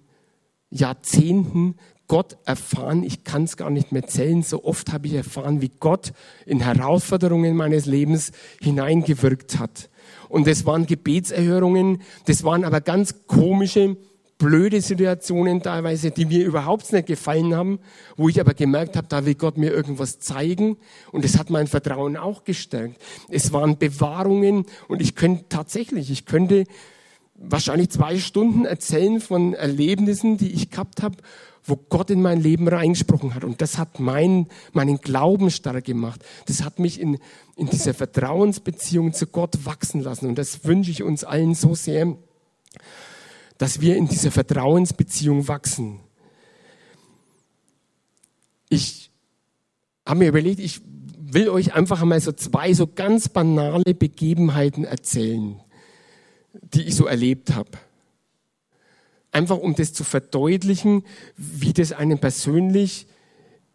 Jahrzehnten 0.68 1.76
Gott 2.10 2.38
erfahren, 2.44 3.04
ich 3.04 3.22
kann 3.22 3.44
es 3.44 3.56
gar 3.56 3.70
nicht 3.70 3.92
mehr 3.92 4.04
zählen, 4.04 4.42
so 4.42 4.64
oft 4.64 4.92
habe 4.92 5.06
ich 5.06 5.14
erfahren, 5.14 5.62
wie 5.62 5.70
Gott 5.78 6.12
in 6.44 6.58
Herausforderungen 6.58 7.56
meines 7.56 7.86
Lebens 7.86 8.32
hineingewirkt 8.60 9.60
hat. 9.60 9.88
Und 10.28 10.48
das 10.48 10.66
waren 10.66 10.86
Gebetserhörungen, 10.86 12.02
das 12.26 12.42
waren 12.42 12.64
aber 12.64 12.80
ganz 12.80 13.28
komische, 13.28 13.96
blöde 14.38 14.80
Situationen 14.80 15.62
teilweise, 15.62 16.10
die 16.10 16.24
mir 16.24 16.44
überhaupt 16.44 16.92
nicht 16.92 17.06
gefallen 17.06 17.54
haben, 17.54 17.78
wo 18.16 18.28
ich 18.28 18.40
aber 18.40 18.54
gemerkt 18.54 18.96
habe, 18.96 19.06
da 19.06 19.24
will 19.24 19.36
Gott 19.36 19.56
mir 19.56 19.70
irgendwas 19.70 20.18
zeigen 20.18 20.78
und 21.12 21.24
es 21.24 21.38
hat 21.38 21.48
mein 21.48 21.68
Vertrauen 21.68 22.16
auch 22.16 22.42
gestärkt. 22.42 23.00
Es 23.28 23.52
waren 23.52 23.78
Bewahrungen 23.78 24.66
und 24.88 25.00
ich 25.00 25.14
könnte 25.14 25.44
tatsächlich, 25.48 26.10
ich 26.10 26.26
könnte 26.26 26.64
wahrscheinlich 27.36 27.90
zwei 27.90 28.18
Stunden 28.18 28.64
erzählen 28.64 29.20
von 29.20 29.54
Erlebnissen, 29.54 30.38
die 30.38 30.50
ich 30.50 30.70
gehabt 30.70 31.02
habe, 31.02 31.16
wo 31.64 31.76
Gott 31.76 32.10
in 32.10 32.22
mein 32.22 32.40
Leben 32.40 32.68
reingesprochen 32.68 33.34
hat. 33.34 33.44
Und 33.44 33.60
das 33.60 33.78
hat 33.78 34.00
mein, 34.00 34.48
meinen 34.72 34.98
Glauben 34.98 35.50
stark 35.50 35.84
gemacht. 35.84 36.24
Das 36.46 36.62
hat 36.62 36.78
mich 36.78 37.00
in, 37.00 37.18
in 37.56 37.68
dieser 37.68 37.94
Vertrauensbeziehung 37.94 39.12
zu 39.12 39.26
Gott 39.26 39.64
wachsen 39.64 40.00
lassen. 40.00 40.26
Und 40.26 40.36
das 40.36 40.64
wünsche 40.64 40.90
ich 40.90 41.02
uns 41.02 41.24
allen 41.24 41.54
so 41.54 41.74
sehr, 41.74 42.16
dass 43.58 43.80
wir 43.80 43.96
in 43.96 44.08
dieser 44.08 44.30
Vertrauensbeziehung 44.30 45.48
wachsen. 45.48 46.00
Ich 48.68 49.10
habe 50.06 50.20
mir 50.20 50.28
überlegt, 50.28 50.60
ich 50.60 50.80
will 51.32 51.48
euch 51.48 51.74
einfach 51.74 52.02
einmal 52.02 52.20
so 52.20 52.32
zwei 52.32 52.72
so 52.72 52.86
ganz 52.86 53.28
banale 53.28 53.94
Begebenheiten 53.94 54.84
erzählen, 54.84 55.60
die 56.52 56.82
ich 56.82 56.96
so 56.96 57.06
erlebt 57.06 57.54
habe. 57.54 57.70
Einfach 59.32 59.58
um 59.58 59.74
das 59.74 59.92
zu 59.92 60.04
verdeutlichen, 60.04 61.04
wie 61.36 61.72
das 61.72 61.92
einen 61.92 62.18
persönlich 62.18 63.06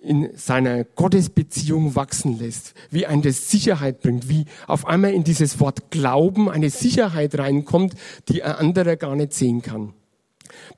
in 0.06 0.30
seiner 0.36 0.84
Gottesbeziehung 0.84 1.96
wachsen 1.96 2.38
lässt, 2.38 2.76
wie 2.92 3.06
einen 3.08 3.24
das 3.24 3.50
Sicherheit 3.50 4.02
bringt, 4.02 4.30
wie 4.30 4.46
auf 4.68 4.86
einmal 4.86 5.14
in 5.14 5.24
dieses 5.24 5.60
Wort 5.60 5.90
Glauben 5.90 6.50
eine 6.50 6.70
Sicherheit 6.70 7.38
reinkommt, 7.38 7.96
die 8.30 8.44
ein 8.44 8.54
anderer 8.54 8.98
gar 8.98 9.16
nicht 9.16 9.34
sehen 9.34 9.62
kann. 9.62 9.94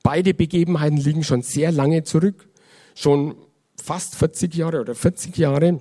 Beide 0.02 0.32
Begebenheiten 0.32 0.96
liegen 0.96 1.24
schon 1.24 1.42
sehr 1.42 1.70
lange 1.72 2.04
zurück, 2.04 2.48
schon 2.94 3.34
fast 3.76 4.14
40 4.14 4.54
Jahre 4.54 4.80
oder 4.80 4.94
40 4.94 5.36
Jahre. 5.36 5.80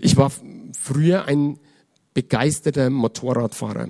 Ich 0.00 0.16
war 0.16 0.32
früher 0.80 1.26
ein 1.26 1.58
begeisterter 2.14 2.90
Motorradfahrer. 2.90 3.88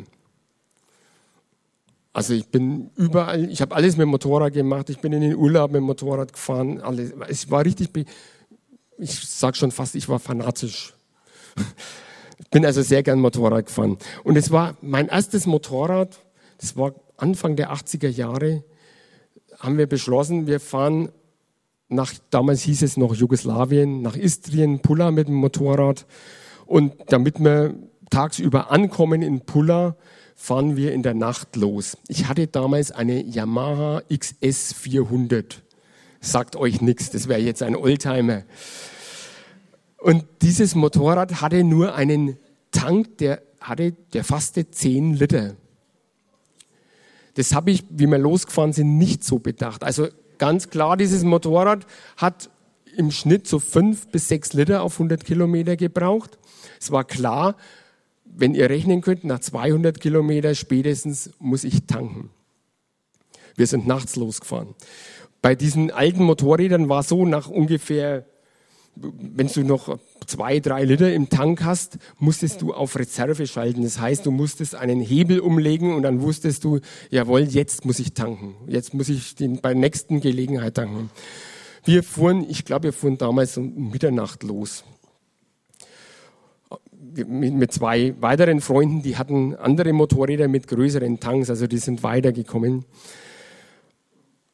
Also 2.18 2.35
ich 2.35 2.48
bin 2.48 2.90
überall, 2.96 3.48
ich 3.48 3.61
habe 3.61 3.76
alles 3.76 3.96
mit 3.96 4.02
dem 4.02 4.09
Motorrad 4.09 4.52
gemacht, 4.52 4.90
ich 4.90 4.98
bin 4.98 5.12
in 5.12 5.20
den 5.20 5.37
Urlaub 5.37 5.70
mit 5.70 5.76
dem 5.76 5.85
Motorrad 5.85 6.33
gefahren, 6.33 6.81
alles. 6.81 7.12
Es 7.28 7.48
war 7.48 7.64
richtig, 7.64 7.90
ich 8.98 9.20
sage 9.20 9.57
schon 9.57 9.70
fast, 9.70 9.94
ich 9.94 10.09
war 10.09 10.18
fanatisch. 10.18 10.94
Ich 12.40 12.50
bin 12.50 12.64
also 12.64 12.83
sehr 12.83 13.02
gern 13.02 13.18
Motorrad 13.18 13.66
gefahren. 13.66 13.98
Und 14.22 14.37
es 14.37 14.52
war 14.52 14.76
mein 14.81 15.09
erstes 15.09 15.44
Motorrad, 15.44 16.20
das 16.59 16.76
war 16.76 16.94
Anfang 17.16 17.57
der 17.57 17.72
80er 17.72 18.09
Jahre, 18.09 18.62
haben 19.59 19.76
wir 19.76 19.88
beschlossen, 19.88 20.46
wir 20.46 20.61
fahren 20.61 21.11
nach, 21.88 22.12
damals 22.31 22.62
hieß 22.62 22.83
es 22.83 22.96
noch 22.96 23.14
Jugoslawien, 23.14 24.02
nach 24.02 24.16
Istrien, 24.16 24.81
Pulla 24.81 25.11
mit 25.11 25.26
dem 25.26 25.35
Motorrad. 25.35 26.07
Und 26.64 26.94
damit 27.09 27.40
wir 27.40 27.74
tagsüber 28.09 28.70
ankommen 28.70 29.20
in 29.20 29.40
Pulla, 29.40 29.96
fahren 30.40 30.77
wir 30.77 30.92
in 30.92 31.03
der 31.03 31.14
Nacht 31.14 31.57
los. 31.57 31.98
Ich 32.07 32.29
hatte 32.29 32.46
damals 32.46 32.92
eine 32.92 33.22
Yamaha 33.22 34.03
XS 34.09 34.72
400. 34.72 35.62
sagt 36.20 36.55
euch 36.55 36.81
nichts, 36.81 37.11
das 37.11 37.27
wäre 37.29 37.40
jetzt 37.40 37.61
ein 37.62 37.74
Oldtimer. 37.74 38.44
Und 39.98 40.24
dieses 40.40 40.77
Motorrad 40.77 41.40
hatte 41.42 41.64
nur 41.64 41.96
einen 41.96 42.38
Tank, 42.70 43.18
der 43.18 43.42
hatte, 43.61 43.92
der 44.12 44.22
fasste 44.22 44.70
10 44.70 45.14
Liter. 45.14 45.57
Das 47.35 47.53
habe 47.53 47.72
ich, 47.72 47.85
wie 47.90 48.07
wir 48.07 48.18
losgefahren 48.18 48.72
sind, 48.72 48.96
nicht 48.96 49.24
so 49.24 49.40
bedacht. 49.40 49.83
Also 49.83 50.07
ganz 50.38 50.70
klar, 50.70 50.96
dieses 50.96 51.24
Motorrad 51.24 51.85
hat 52.16 52.48
im 52.96 53.11
Schnitt 53.11 53.48
so 53.48 53.59
fünf 53.59 54.07
bis 54.09 54.29
sechs 54.29 54.53
Liter 54.53 54.83
auf 54.83 54.94
100 54.94 55.24
Kilometer 55.24 55.77
gebraucht. 55.77 56.38
Es 56.81 56.92
war 56.92 57.03
klar, 57.03 57.57
wenn 58.38 58.55
ihr 58.55 58.70
rechnen 58.70 59.01
könnt, 59.01 59.24
nach 59.24 59.40
200 59.40 60.01
Kilometer 60.01 60.55
spätestens 60.55 61.31
muss 61.38 61.64
ich 61.64 61.87
tanken. 61.87 62.31
Wir 63.57 63.66
sind 63.66 63.87
nachts 63.87 64.14
losgefahren. 64.14 64.74
Bei 65.42 65.55
diesen 65.55 65.90
alten 65.90 66.22
Motorrädern 66.22 66.88
war 66.88 67.03
so 67.03 67.27
nach 67.27 67.48
ungefähr 67.48 68.24
wenn 69.01 69.46
du 69.46 69.62
noch 69.62 69.98
zwei, 70.27 70.61
drei 70.61 70.85
Liter 70.85 71.12
im 71.12 71.29
Tank 71.29 71.62
hast, 71.62 71.98
musstest 72.18 72.62
du 72.62 72.72
auf 72.72 72.96
Reserve 72.96 73.46
schalten. 73.46 73.83
Das 73.83 74.01
heißt, 74.01 74.27
du 74.27 74.31
musstest 74.31 74.74
einen 74.74 75.01
Hebel 75.01 75.40
umlegen 75.40 75.94
und 75.94 76.03
dann 76.03 76.20
wusstest 76.20 76.64
du, 76.64 76.81
jawohl, 77.11 77.42
jetzt 77.42 77.85
muss 77.85 77.98
ich 77.98 78.14
tanken. 78.14 78.57
Jetzt 78.66 78.94
muss 78.94 79.09
ich 79.09 79.35
den 79.35 79.61
bei 79.61 79.72
der 79.72 79.81
nächsten 79.81 80.20
Gelegenheit 80.20 80.74
tanken. 80.74 81.11
Wir 81.85 82.03
fuhren, 82.03 82.44
ich 82.48 82.64
glaube, 82.64 82.85
wir 82.85 82.92
fuhren 82.92 83.18
damals 83.18 83.57
um 83.57 83.90
Mitternacht 83.90 84.42
los. 84.42 84.85
Mit 87.26 87.72
zwei 87.72 88.14
weiteren 88.20 88.61
Freunden, 88.61 89.02
die 89.02 89.16
hatten 89.16 89.54
andere 89.54 89.92
Motorräder 89.92 90.48
mit 90.48 90.68
größeren 90.68 91.20
Tanks, 91.20 91.50
also 91.50 91.66
die 91.66 91.78
sind 91.78 92.02
weitergekommen. 92.02 92.85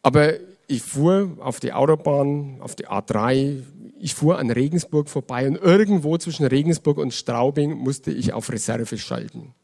Aber 0.02 0.34
ich 0.66 0.82
fuhr 0.82 1.36
auf 1.40 1.60
die 1.60 1.72
Autobahn, 1.72 2.58
auf 2.60 2.74
die 2.74 2.86
A3, 2.86 3.62
ich 3.98 4.14
fuhr 4.14 4.38
an 4.38 4.50
Regensburg 4.50 5.08
vorbei 5.08 5.46
und 5.48 5.56
irgendwo 5.56 6.18
zwischen 6.18 6.46
Regensburg 6.46 6.98
und 6.98 7.12
Straubing 7.14 7.74
musste 7.76 8.10
ich 8.10 8.32
auf 8.32 8.50
Reserve 8.50 8.98
schalten. 8.98 9.54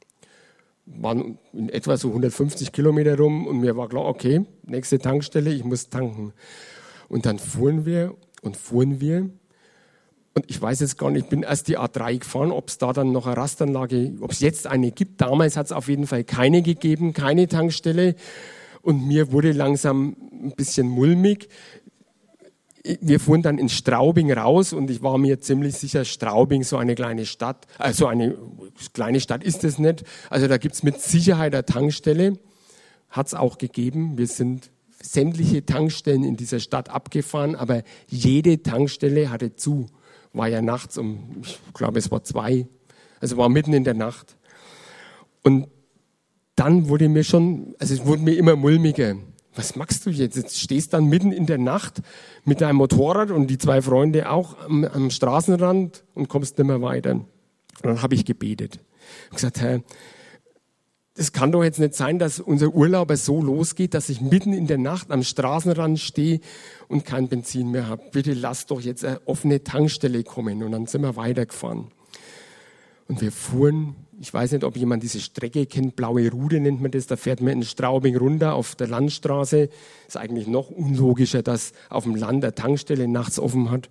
Waren 0.86 1.38
in 1.52 1.68
etwa 1.68 1.96
so 1.96 2.08
150 2.08 2.72
Kilometer 2.72 3.16
rum 3.18 3.46
und 3.46 3.60
mir 3.60 3.76
war 3.76 3.88
klar, 3.88 4.06
okay, 4.06 4.44
nächste 4.64 4.98
Tankstelle, 4.98 5.52
ich 5.52 5.64
muss 5.64 5.88
tanken. 5.88 6.32
Und 7.08 7.26
dann 7.26 7.38
fuhren 7.38 7.84
wir 7.84 8.14
und 8.42 8.56
fuhren 8.56 9.00
wir. 9.00 9.28
Und 10.40 10.50
ich 10.50 10.61
weiß 10.61 10.81
jetzt 10.81 10.96
gar 10.96 11.11
nicht, 11.11 11.24
ich 11.24 11.29
bin 11.29 11.42
erst 11.42 11.68
die 11.68 11.79
A3 11.79 12.20
gefahren, 12.20 12.50
ob 12.50 12.68
es 12.68 12.79
da 12.79 12.94
dann 12.94 13.12
noch 13.12 13.26
eine 13.26 13.37
Rastanlage, 13.37 14.14
ob 14.20 14.33
es 14.33 14.40
jetzt 14.40 14.66
eine 14.66 14.90
gibt. 14.90 15.20
Damals 15.20 15.59
hat 15.59 15.66
es 15.66 15.72
auf 15.72 15.88
jeden 15.88 16.07
Fall 16.07 16.24
keine 16.24 16.62
gegeben, 16.62 17.12
keine 17.12 17.46
Tankstelle. 17.46 18.14
Und 18.81 19.07
mir 19.07 19.33
wurde 19.33 19.53
langsam 19.53 20.16
ein 20.33 20.53
bisschen 20.57 20.88
mulmig 20.88 21.48
wir 23.03 23.20
fuhren 23.20 23.42
dann 23.42 23.59
in 23.59 23.68
Straubing 23.68 24.33
raus 24.33 24.72
und 24.72 24.90
ich 24.90 25.03
war 25.03 25.18
mir 25.18 25.38
ziemlich 25.38 25.76
sicher, 25.76 26.07
Straubing, 26.07 26.62
so 26.62 26.79
eine 26.79 26.94
kleine 26.94 27.26
Stadt, 27.26 27.66
also 27.76 28.07
eine 28.07 28.38
kleine 28.94 29.20
Stadt 29.20 29.44
ist 29.44 29.64
es 29.64 29.79
nicht. 29.79 30.05
Also 30.31 30.48
da 30.48 30.57
gibt's 30.57 30.83
mit 30.83 30.98
Sicherheit 30.98 31.55
eine 31.55 31.66
Tankstelle, 31.66 32.38
hat's 33.11 33.35
auch 33.35 33.59
gegeben. 33.59 34.16
Wir 34.16 34.26
sind 34.26 34.70
sämtliche 35.03 35.66
Tankstellen 35.66 36.24
in 36.24 36.37
dieser 36.37 36.61
Stadt 36.61 36.88
abgefahren, 36.88 37.55
aber 37.55 37.83
jede 38.09 38.62
Tankstelle 38.62 39.31
hatte 39.31 39.57
zu. 39.57 39.87
War 40.32 40.48
ja 40.48 40.62
nachts 40.62 40.98
um, 40.98 41.42
ich 41.42 41.58
glaube, 41.74 41.98
es 41.98 42.10
war 42.10 42.22
zwei, 42.22 42.66
also 43.20 43.36
war 43.36 43.48
mitten 43.48 43.72
in 43.72 43.84
der 43.84 43.94
Nacht. 43.94 44.36
Und 45.42 45.68
dann 46.54 46.88
wurde 46.88 47.08
mir 47.08 47.24
schon, 47.24 47.74
also 47.78 47.94
es 47.94 48.04
wurde 48.04 48.22
mir 48.22 48.36
immer 48.36 48.56
mulmiger 48.56 49.16
was 49.54 49.76
machst 49.76 50.06
du 50.06 50.10
jetzt? 50.10 50.36
Jetzt 50.36 50.60
stehst 50.60 50.92
dann 50.94 51.06
mitten 51.06 51.32
in 51.32 51.46
der 51.46 51.58
Nacht 51.58 52.00
mit 52.44 52.60
deinem 52.60 52.76
Motorrad 52.76 53.30
und 53.30 53.48
die 53.48 53.58
zwei 53.58 53.82
Freunde 53.82 54.30
auch 54.30 54.58
am, 54.58 54.84
am 54.84 55.10
Straßenrand 55.10 56.04
und 56.14 56.28
kommst 56.28 56.58
nicht 56.58 56.66
mehr 56.66 56.82
weiter. 56.82 57.12
Und 57.12 57.26
dann 57.82 58.02
habe 58.02 58.14
ich 58.14 58.24
gebetet 58.24 58.80
und 59.30 59.36
gesagt, 59.36 59.60
Herr, 59.60 59.82
es 61.16 61.32
kann 61.32 61.52
doch 61.52 61.62
jetzt 61.64 61.78
nicht 61.78 61.94
sein, 61.94 62.18
dass 62.18 62.40
unser 62.40 62.68
Urlaub 62.68 63.12
so 63.16 63.42
losgeht, 63.42 63.94
dass 63.94 64.08
ich 64.08 64.20
mitten 64.20 64.52
in 64.52 64.66
der 64.66 64.78
Nacht 64.78 65.10
am 65.10 65.22
Straßenrand 65.22 65.98
stehe 65.98 66.40
und 66.88 67.04
kein 67.04 67.28
Benzin 67.28 67.70
mehr 67.70 67.88
habe. 67.88 68.02
Bitte 68.12 68.32
lass 68.32 68.66
doch 68.66 68.80
jetzt 68.80 69.04
eine 69.04 69.20
offene 69.26 69.62
Tankstelle 69.64 70.22
kommen. 70.22 70.62
Und 70.62 70.72
dann 70.72 70.86
sind 70.86 71.02
wir 71.02 71.16
weitergefahren. 71.16 71.88
Und 73.08 73.20
wir 73.20 73.32
fuhren 73.32 73.96
ich 74.22 74.34
weiß 74.34 74.52
nicht, 74.52 74.64
ob 74.64 74.76
jemand 74.76 75.02
diese 75.02 75.18
Strecke 75.18 75.64
kennt, 75.64 75.96
Blaue 75.96 76.30
Rude 76.30 76.60
nennt 76.60 76.82
man 76.82 76.90
das, 76.90 77.06
da 77.06 77.16
fährt 77.16 77.40
man 77.40 77.54
in 77.54 77.62
Straubing 77.62 78.18
runter 78.18 78.52
auf 78.52 78.74
der 78.74 78.86
Landstraße. 78.86 79.70
Ist 80.06 80.18
eigentlich 80.18 80.46
noch 80.46 80.68
unlogischer, 80.68 81.42
dass 81.42 81.72
auf 81.88 82.04
dem 82.04 82.16
Land 82.16 82.44
der 82.44 82.54
Tankstelle 82.54 83.08
nachts 83.08 83.38
offen 83.38 83.70
hat. 83.70 83.88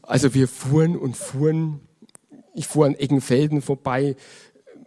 Also 0.00 0.34
wir 0.34 0.48
fuhren 0.48 0.96
und 0.96 1.16
fuhren. 1.16 1.80
Ich 2.54 2.66
fuhr 2.66 2.86
an 2.86 2.94
Eckenfelden 2.94 3.60
vorbei. 3.62 4.16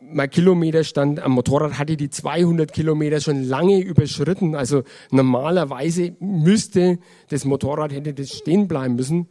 Mein 0.10 0.30
Kilometerstand 0.30 1.20
am 1.20 1.34
Motorrad 1.34 1.78
hatte 1.78 1.98
die 1.98 2.10
200 2.10 2.72
Kilometer 2.72 3.20
schon 3.20 3.44
lange 3.44 3.80
überschritten. 3.82 4.56
Also 4.56 4.84
normalerweise 5.12 6.16
müsste 6.20 7.00
das 7.30 7.46
Motorrad 7.46 7.92
hätte 7.92 8.14
das 8.14 8.32
stehen 8.32 8.68
bleiben 8.68 8.96
müssen 8.96 9.28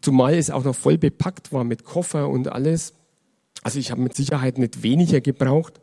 zumal 0.00 0.34
es 0.34 0.50
auch 0.50 0.64
noch 0.64 0.74
voll 0.74 0.98
bepackt 0.98 1.52
war 1.52 1.64
mit 1.64 1.84
Koffer 1.84 2.28
und 2.28 2.48
alles. 2.48 2.94
Also 3.62 3.78
ich 3.78 3.90
habe 3.90 4.00
mit 4.00 4.14
Sicherheit 4.14 4.58
nicht 4.58 4.82
weniger 4.82 5.20
gebraucht. 5.20 5.80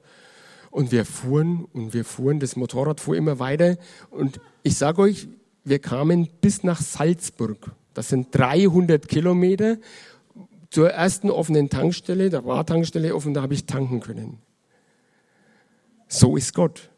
Und 0.71 0.91
wir 0.91 1.03
fuhren 1.05 1.65
und 1.73 1.93
wir 1.93 2.05
fuhren, 2.05 2.39
das 2.39 2.55
Motorrad 2.55 2.99
fuhr 2.99 3.15
immer 3.15 3.39
weiter. 3.39 3.77
Und 4.11 4.39
ich 4.61 4.77
sage 4.77 5.01
euch, 5.01 5.27
wir 5.63 5.79
kamen 5.79 6.29
bis 6.41 6.63
nach 6.63 6.79
Salzburg. 6.79 7.71
Das 7.95 8.09
sind 8.09 8.27
300 8.31 9.07
Kilometer 9.07 9.77
zur 10.69 10.91
ersten 10.91 11.29
offenen 11.29 11.69
Tankstelle. 11.69 12.29
Da 12.29 12.45
war 12.45 12.65
Tankstelle 12.65 13.15
offen, 13.15 13.33
da 13.33 13.41
habe 13.41 13.53
ich 13.53 13.65
tanken 13.65 13.99
können. 13.99 14.39
So 16.07 16.35
ist 16.35 16.53
Gott. 16.53 16.89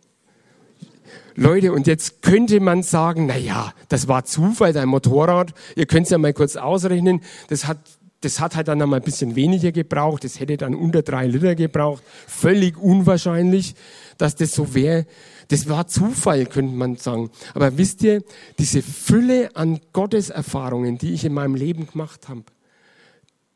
Leute, 1.35 1.71
und 1.71 1.87
jetzt 1.87 2.21
könnte 2.21 2.59
man 2.59 2.83
sagen, 2.83 3.25
na 3.25 3.37
ja, 3.37 3.73
das 3.89 4.07
war 4.07 4.25
Zufall, 4.25 4.73
dein 4.73 4.89
Motorrad. 4.89 5.53
Ihr 5.75 5.85
könnt 5.85 6.05
es 6.05 6.11
ja 6.11 6.17
mal 6.17 6.33
kurz 6.33 6.55
ausrechnen. 6.55 7.21
Das 7.47 7.67
hat, 7.67 7.77
das 8.21 8.39
hat 8.39 8.55
halt 8.55 8.67
dann 8.67 8.77
noch 8.77 8.87
mal 8.87 8.97
ein 8.97 9.03
bisschen 9.03 9.35
weniger 9.35 9.71
gebraucht. 9.71 10.23
Das 10.23 10.39
hätte 10.39 10.57
dann 10.57 10.75
unter 10.75 11.01
drei 11.01 11.27
Liter 11.27 11.55
gebraucht. 11.55 12.03
Völlig 12.27 12.77
unwahrscheinlich, 12.77 13.75
dass 14.17 14.35
das 14.35 14.51
so 14.51 14.73
wäre. 14.73 15.05
Das 15.47 15.67
war 15.67 15.87
Zufall, 15.87 16.45
könnte 16.45 16.75
man 16.75 16.97
sagen. 16.97 17.29
Aber 17.53 17.77
wisst 17.77 18.03
ihr, 18.03 18.23
diese 18.59 18.81
Fülle 18.81 19.55
an 19.55 19.79
Gotteserfahrungen, 19.93 20.97
die 20.97 21.13
ich 21.13 21.25
in 21.25 21.33
meinem 21.33 21.55
Leben 21.55 21.87
gemacht 21.87 22.29
habe, 22.29 22.43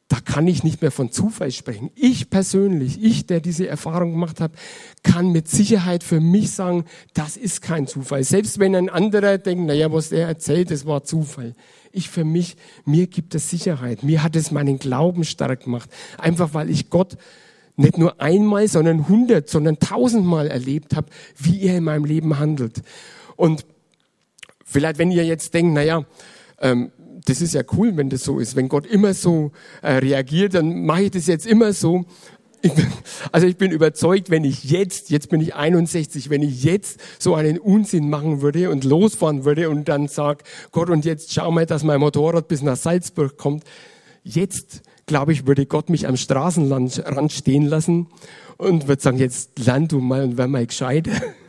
da 0.07 0.19
kann 0.19 0.47
ich 0.47 0.63
nicht 0.63 0.81
mehr 0.81 0.91
von 0.91 1.11
Zufall 1.11 1.51
sprechen. 1.51 1.89
Ich 1.95 2.29
persönlich, 2.29 3.01
ich, 3.01 3.25
der 3.25 3.39
diese 3.39 3.67
Erfahrung 3.67 4.11
gemacht 4.11 4.39
habe, 4.39 4.53
kann 5.01 5.31
mit 5.31 5.47
Sicherheit 5.47 6.03
für 6.03 6.19
mich 6.19 6.51
sagen, 6.51 6.85
das 7.15 7.37
ist 7.37 7.63
kein 7.63 7.87
Zufall. 7.87 8.23
Selbst 8.23 8.59
wenn 8.59 8.75
ein 8.75 8.89
anderer 8.89 9.39
denkt, 9.39 9.65
naja, 9.65 9.91
was 9.91 10.09
der 10.09 10.27
erzählt, 10.27 10.69
das 10.69 10.85
war 10.85 11.03
Zufall. 11.03 11.53
Ich 11.91 12.09
für 12.09 12.23
mich, 12.23 12.55
mir 12.85 13.07
gibt 13.07 13.33
es 13.33 13.49
Sicherheit. 13.49 14.03
Mir 14.03 14.21
hat 14.21 14.35
es 14.35 14.51
meinen 14.51 14.77
Glauben 14.77 15.23
stark 15.23 15.63
gemacht. 15.63 15.89
Einfach 16.19 16.53
weil 16.53 16.69
ich 16.69 16.91
Gott 16.91 17.17
nicht 17.75 17.97
nur 17.97 18.21
einmal, 18.21 18.67
sondern 18.67 19.07
hundert, 19.07 19.49
sondern 19.49 19.79
tausendmal 19.79 20.47
erlebt 20.47 20.95
habe, 20.95 21.07
wie 21.37 21.61
er 21.63 21.77
in 21.77 21.83
meinem 21.83 22.05
Leben 22.05 22.37
handelt. 22.37 22.83
Und 23.35 23.65
vielleicht, 24.63 24.99
wenn 24.99 25.11
ihr 25.11 25.25
jetzt 25.25 25.53
denkt, 25.53 25.73
naja, 25.73 26.05
ähm, 26.59 26.91
das 27.25 27.41
ist 27.41 27.53
ja 27.53 27.63
cool, 27.73 27.97
wenn 27.97 28.09
das 28.09 28.23
so 28.23 28.39
ist. 28.39 28.55
Wenn 28.55 28.69
Gott 28.69 28.85
immer 28.85 29.13
so 29.13 29.51
äh, 29.81 29.93
reagiert, 29.93 30.53
dann 30.53 30.85
mache 30.85 31.03
ich 31.03 31.11
das 31.11 31.27
jetzt 31.27 31.45
immer 31.45 31.73
so. 31.73 32.05
Ich 32.61 32.73
bin, 32.73 32.85
also 33.31 33.47
ich 33.47 33.57
bin 33.57 33.71
überzeugt, 33.71 34.29
wenn 34.29 34.43
ich 34.43 34.63
jetzt, 34.63 35.09
jetzt 35.09 35.29
bin 35.29 35.41
ich 35.41 35.55
61, 35.55 36.29
wenn 36.29 36.43
ich 36.43 36.63
jetzt 36.63 36.99
so 37.19 37.35
einen 37.35 37.57
Unsinn 37.57 38.09
machen 38.09 38.41
würde 38.41 38.69
und 38.69 38.83
losfahren 38.83 39.43
würde 39.43 39.69
und 39.69 39.89
dann 39.89 40.07
sag, 40.07 40.43
Gott, 40.71 40.89
und 40.89 41.05
jetzt 41.05 41.33
schau 41.33 41.51
mal, 41.51 41.65
dass 41.65 41.83
mein 41.83 41.99
Motorrad 41.99 42.47
bis 42.47 42.61
nach 42.61 42.77
Salzburg 42.77 43.37
kommt. 43.37 43.63
Jetzt, 44.23 44.81
glaube 45.05 45.33
ich, 45.33 45.45
würde 45.45 45.65
Gott 45.65 45.89
mich 45.89 46.07
am 46.07 46.17
Straßenrand 46.17 47.31
stehen 47.31 47.65
lassen 47.65 48.07
und 48.57 48.87
würde 48.87 49.01
sagen, 49.01 49.17
jetzt 49.17 49.59
lern 49.59 49.87
du 49.87 49.99
mal 49.99 50.23
und 50.23 50.37
wär 50.37 50.47
mal 50.47 50.65
gescheit. 50.65 51.09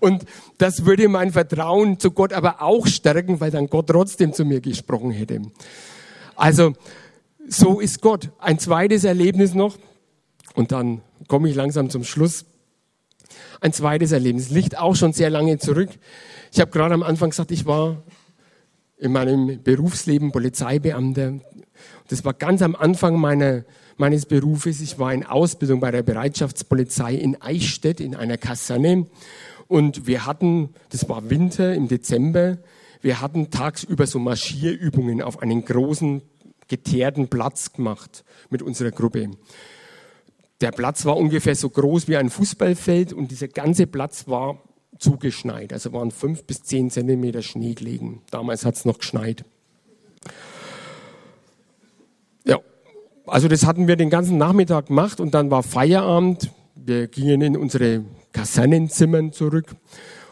Und 0.00 0.24
das 0.58 0.84
würde 0.86 1.08
mein 1.08 1.32
Vertrauen 1.32 1.98
zu 1.98 2.10
Gott 2.10 2.32
aber 2.32 2.62
auch 2.62 2.86
stärken, 2.86 3.40
weil 3.40 3.50
dann 3.50 3.68
Gott 3.68 3.88
trotzdem 3.88 4.32
zu 4.32 4.44
mir 4.44 4.60
gesprochen 4.60 5.10
hätte. 5.10 5.42
Also, 6.36 6.74
so 7.48 7.80
ist 7.80 8.00
Gott. 8.00 8.30
Ein 8.38 8.58
zweites 8.58 9.04
Erlebnis 9.04 9.54
noch. 9.54 9.76
Und 10.54 10.72
dann 10.72 11.02
komme 11.28 11.48
ich 11.48 11.54
langsam 11.54 11.90
zum 11.90 12.04
Schluss. 12.04 12.44
Ein 13.60 13.72
zweites 13.72 14.12
Erlebnis 14.12 14.50
liegt 14.50 14.78
auch 14.78 14.94
schon 14.94 15.12
sehr 15.12 15.30
lange 15.30 15.58
zurück. 15.58 15.90
Ich 16.52 16.60
habe 16.60 16.70
gerade 16.70 16.94
am 16.94 17.02
Anfang 17.02 17.30
gesagt, 17.30 17.50
ich 17.50 17.66
war 17.66 18.02
in 19.04 19.12
meinem 19.12 19.62
Berufsleben 19.62 20.32
Polizeibeamter. 20.32 21.34
Das 22.08 22.24
war 22.24 22.32
ganz 22.32 22.62
am 22.62 22.74
Anfang 22.74 23.20
meiner, 23.20 23.64
meines 23.98 24.24
Berufes. 24.24 24.80
Ich 24.80 24.98
war 24.98 25.12
in 25.12 25.26
Ausbildung 25.26 25.80
bei 25.80 25.90
der 25.90 26.02
Bereitschaftspolizei 26.02 27.14
in 27.14 27.40
Eichstätt 27.40 28.00
in 28.00 28.14
einer 28.14 28.38
Kaserne. 28.38 29.06
Und 29.68 30.06
wir 30.06 30.24
hatten, 30.24 30.70
das 30.88 31.06
war 31.08 31.28
Winter 31.28 31.74
im 31.74 31.86
Dezember, 31.88 32.58
wir 33.02 33.20
hatten 33.20 33.50
tagsüber 33.50 34.06
so 34.06 34.18
Marschierübungen 34.18 35.20
auf 35.20 35.42
einen 35.42 35.66
großen 35.66 36.22
geteerten 36.68 37.28
Platz 37.28 37.74
gemacht 37.74 38.24
mit 38.48 38.62
unserer 38.62 38.90
Gruppe. 38.90 39.32
Der 40.62 40.70
Platz 40.70 41.04
war 41.04 41.18
ungefähr 41.18 41.54
so 41.54 41.68
groß 41.68 42.08
wie 42.08 42.16
ein 42.16 42.30
Fußballfeld 42.30 43.12
und 43.12 43.30
dieser 43.30 43.48
ganze 43.48 43.86
Platz 43.86 44.28
war 44.28 44.62
zugeschneit. 44.98 45.72
Also 45.72 45.92
waren 45.92 46.10
fünf 46.10 46.44
bis 46.44 46.62
zehn 46.62 46.90
Zentimeter 46.90 47.42
Schnee 47.42 47.74
gelegen. 47.74 48.22
Damals 48.30 48.64
hat 48.64 48.76
es 48.76 48.84
noch 48.84 48.98
geschneit. 48.98 49.44
Ja, 52.44 52.58
also 53.26 53.48
das 53.48 53.66
hatten 53.66 53.88
wir 53.88 53.96
den 53.96 54.10
ganzen 54.10 54.38
Nachmittag 54.38 54.86
gemacht 54.86 55.20
und 55.20 55.34
dann 55.34 55.50
war 55.50 55.62
Feierabend. 55.62 56.50
Wir 56.74 57.06
gingen 57.06 57.40
in 57.40 57.56
unsere 57.56 58.04
Kasernenzimmern 58.32 59.32
zurück 59.32 59.74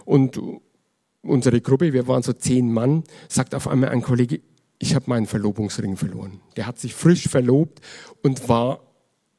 und 0.04 0.40
unsere 1.22 1.60
Gruppe, 1.60 1.92
wir 1.92 2.08
waren 2.08 2.22
so 2.22 2.32
zehn 2.32 2.72
Mann, 2.72 3.04
sagt 3.28 3.54
auf 3.54 3.68
einmal 3.68 3.90
ein 3.90 4.02
Kollege, 4.02 4.40
ich 4.78 4.94
habe 4.96 5.04
meinen 5.08 5.26
Verlobungsring 5.26 5.96
verloren. 5.96 6.40
Der 6.56 6.66
hat 6.66 6.78
sich 6.78 6.94
frisch 6.94 7.28
verlobt 7.28 7.80
und 8.22 8.48
war 8.48 8.80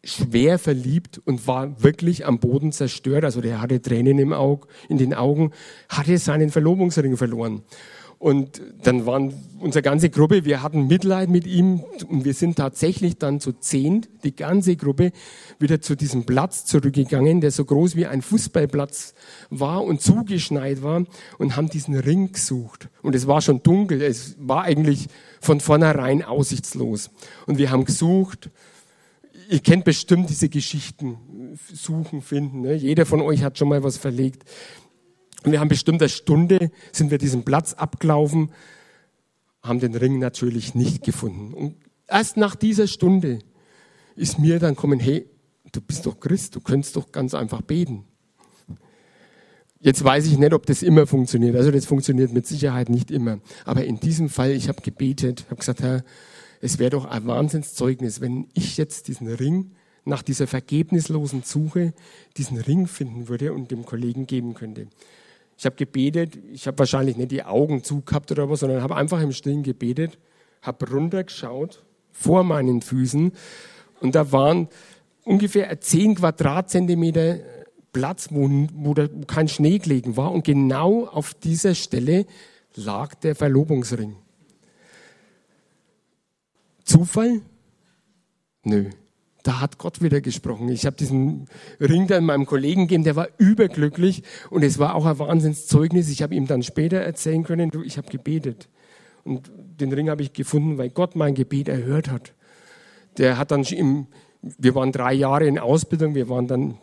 schwer 0.04 0.60
verliebt 0.60 1.22
und 1.24 1.48
war 1.48 1.82
wirklich 1.82 2.26
am 2.26 2.40
Boden 2.40 2.72
zerstört. 2.72 3.24
Also 3.24 3.42
der 3.42 3.62
hatte 3.62 3.82
Tränen 3.82 4.20
im 4.20 4.34
Auge, 4.34 4.68
in 4.90 4.98
den 4.98 5.14
Augen, 5.14 5.52
hatte 5.90 6.18
seinen 6.18 6.50
Verlobungsring 6.50 7.18
verloren. 7.18 7.64
Und 8.24 8.62
dann 8.84 9.06
waren 9.06 9.34
unsere 9.60 9.82
ganze 9.82 10.10
Gruppe, 10.10 10.46
wir 10.46 10.64
hatten 10.64 10.88
Mitleid 10.88 11.30
mit 11.30 11.46
ihm 11.46 11.84
und 12.08 12.24
wir 12.24 12.34
sind 12.34 12.56
tatsächlich 12.56 13.18
dann 13.18 13.42
zu 13.42 13.52
zehn, 13.52 14.06
die 14.24 14.34
ganze 14.34 14.78
Gruppe, 14.78 15.12
wieder 15.60 15.82
zu 15.82 15.96
diesem 15.96 16.26
Platz 16.26 16.64
zurückgegangen, 16.64 17.42
der 17.42 17.52
so 17.52 17.66
groß 17.66 17.98
wie 17.98 18.06
ein 18.06 18.22
Fußballplatz 18.22 19.14
war 19.50 19.84
und 19.84 20.02
zugeschneit 20.02 20.82
war 20.82 21.04
und 21.38 21.58
haben 21.58 21.68
diesen 21.68 21.96
Ring 21.96 22.32
gesucht. 22.32 22.88
Und 23.02 23.14
es 23.14 23.28
war 23.28 23.42
schon 23.42 23.62
dunkel, 23.62 24.02
es 24.02 24.38
war 24.40 24.64
eigentlich 24.64 25.10
von 25.42 25.60
vornherein 25.60 26.24
aussichtslos. 26.24 27.10
Und 27.46 27.58
wir 27.58 27.72
haben 27.72 27.84
gesucht, 27.84 28.52
ihr 29.50 29.60
kennt 29.60 29.86
bestimmt 29.86 30.30
diese 30.30 30.50
Geschichten, 30.50 31.58
suchen, 31.72 32.22
finden. 32.22 32.62
Ne? 32.62 32.76
Jeder 32.76 33.06
von 33.06 33.22
euch 33.22 33.44
hat 33.44 33.58
schon 33.58 33.70
mal 33.70 33.84
was 33.84 33.98
verlegt. 33.98 34.44
Und 35.44 35.52
wir 35.52 35.60
haben 35.60 35.70
bestimmt 35.70 36.02
eine 36.02 36.10
Stunde, 36.10 36.72
sind 36.92 37.12
wir 37.12 37.18
diesen 37.18 37.44
Platz 37.44 37.74
abgelaufen, 37.74 38.52
haben 39.62 39.80
den 39.80 39.96
Ring 39.96 40.20
natürlich 40.20 40.76
nicht 40.76 41.04
gefunden. 41.04 41.54
Und 41.54 41.76
erst 42.08 42.38
nach 42.38 42.56
dieser 42.56 42.88
Stunde 42.88 43.40
ist 44.16 44.40
mir 44.40 44.60
dann 44.60 44.76
kommen, 44.76 45.00
hey, 45.00 45.30
du 45.72 45.82
bist 45.82 46.06
doch 46.06 46.20
Christ, 46.20 46.56
du 46.56 46.62
könntest 46.62 46.96
doch 46.96 47.12
ganz 47.12 47.34
einfach 47.34 47.62
beten. 47.62 48.06
Jetzt 49.80 50.02
weiß 50.02 50.28
ich 50.28 50.38
nicht, 50.38 50.54
ob 50.54 50.66
das 50.66 50.82
immer 50.82 51.06
funktioniert. 51.06 51.58
Also 51.58 51.70
das 51.70 51.86
funktioniert 51.86 52.32
mit 52.32 52.48
Sicherheit 52.48 52.88
nicht 52.88 53.12
immer. 53.12 53.40
Aber 53.66 53.84
in 53.84 54.00
diesem 54.00 54.30
Fall, 54.30 54.52
ich 54.52 54.70
habe 54.70 54.82
gebetet, 54.82 55.46
habe 55.48 55.58
gesagt, 55.58 55.82
Herr, 55.82 56.06
es 56.64 56.80
wäre 56.80 56.92
doch 56.92 57.04
ein 57.04 57.28
Wahnsinnszeugnis, 57.28 58.22
wenn 58.22 58.48
ich 58.54 58.78
jetzt 58.78 59.10
diesen 59.10 59.28
Ring 59.28 59.72
nach 60.06 60.22
dieser 60.22 60.48
vergebnislosen 60.48 61.44
Suche, 61.44 61.94
diesen 62.38 62.58
Ring 62.58 62.88
finden 62.88 63.28
würde 63.28 63.52
und 63.52 63.70
dem 63.70 63.86
Kollegen 63.86 64.28
geben 64.28 64.54
könnte. 64.54 64.88
Ich 65.58 65.66
habe 65.66 65.76
gebetet, 65.76 66.38
ich 66.54 66.66
habe 66.66 66.80
wahrscheinlich 66.80 67.18
nicht 67.18 67.32
die 67.32 67.44
Augen 67.44 67.84
zugehabt 67.84 68.32
oder 68.32 68.50
was, 68.50 68.62
sondern 68.62 68.82
habe 68.82 68.96
einfach 68.96 69.20
im 69.22 69.34
Stillen 69.34 69.64
gebetet, 69.64 70.18
habe 70.62 70.90
runtergeschaut 70.90 71.84
vor 72.14 72.46
meinen 72.46 72.82
Füßen 72.82 73.34
und 74.00 74.16
da 74.16 74.32
waren 74.32 74.70
ungefähr 75.26 75.82
10 75.82 76.16
Quadratzentimeter 76.16 77.40
Platz, 77.92 78.30
wo, 78.32 78.50
wo, 78.74 78.94
da, 78.94 79.10
wo 79.12 79.26
kein 79.26 79.50
Schnee 79.50 79.80
gelegen 79.80 80.16
war 80.16 80.32
und 80.32 80.46
genau 80.46 81.08
auf 81.08 81.34
dieser 81.34 81.76
Stelle 81.76 82.26
lag 82.76 83.16
der 83.16 83.36
Verlobungsring. 83.36 84.16
Zufall? 86.94 87.42
Nö. 88.64 88.92
Da 89.42 89.60
hat 89.60 89.80
Gott 89.80 90.04
wieder 90.04 90.22
gesprochen. 90.22 90.70
Ich 90.70 90.86
habe 90.86 90.96
diesen 90.96 91.48
Ring 91.80 92.06
dann 92.06 92.24
meinem 92.24 92.46
Kollegen 92.46 92.82
gegeben, 92.82 93.04
der 93.04 93.16
war 93.16 93.30
überglücklich 93.40 94.22
und 94.52 94.64
es 94.64 94.78
war 94.78 94.94
auch 94.94 95.08
ein 95.08 95.18
Wahnsinnszeugnis. 95.18 96.12
Ich 96.12 96.22
habe 96.22 96.36
ihm 96.36 96.46
dann 96.46 96.62
später 96.62 96.98
erzählen 96.98 97.44
können, 97.44 97.72
du, 97.72 97.82
ich 97.82 97.98
habe 97.98 98.12
gebetet. 98.12 98.70
Und 99.24 99.52
den 99.56 99.92
Ring 99.92 100.08
habe 100.08 100.22
ich 100.22 100.34
gefunden, 100.34 100.78
weil 100.78 100.92
Gott 100.92 101.16
mein 101.16 101.34
Gebet 101.34 101.68
erhört 101.68 102.12
hat. 102.12 102.36
Der 103.18 103.40
hat 103.40 103.50
dann 103.50 103.64
im, 103.64 104.06
wir 104.44 104.76
waren 104.76 104.92
drei 104.92 105.14
Jahre 105.14 105.48
in 105.48 105.58
Ausbildung, 105.58 106.14
wir 106.14 106.30
waren 106.30 106.48
dann 106.48 106.78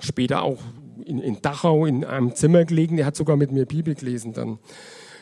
später 0.00 0.42
auch 0.42 0.60
in, 1.02 1.18
in 1.18 1.40
Dachau 1.40 1.86
in 1.86 2.04
einem 2.04 2.34
Zimmer 2.34 2.66
gelegen. 2.66 2.98
Der 2.98 3.06
hat 3.06 3.16
sogar 3.16 3.36
mit 3.36 3.52
mir 3.52 3.64
Bibel 3.64 3.94
gelesen 3.94 4.34
dann. 4.34 4.58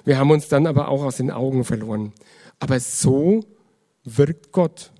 Wir 0.04 0.18
haben 0.18 0.32
uns 0.32 0.48
dann 0.48 0.66
aber 0.66 0.88
auch 0.88 1.04
aus 1.04 1.18
den 1.18 1.30
Augen 1.30 1.62
verloren. 1.62 2.12
Aber 2.58 2.80
so 2.80 3.44
wirkt 4.04 4.52
Gott. 4.52 4.92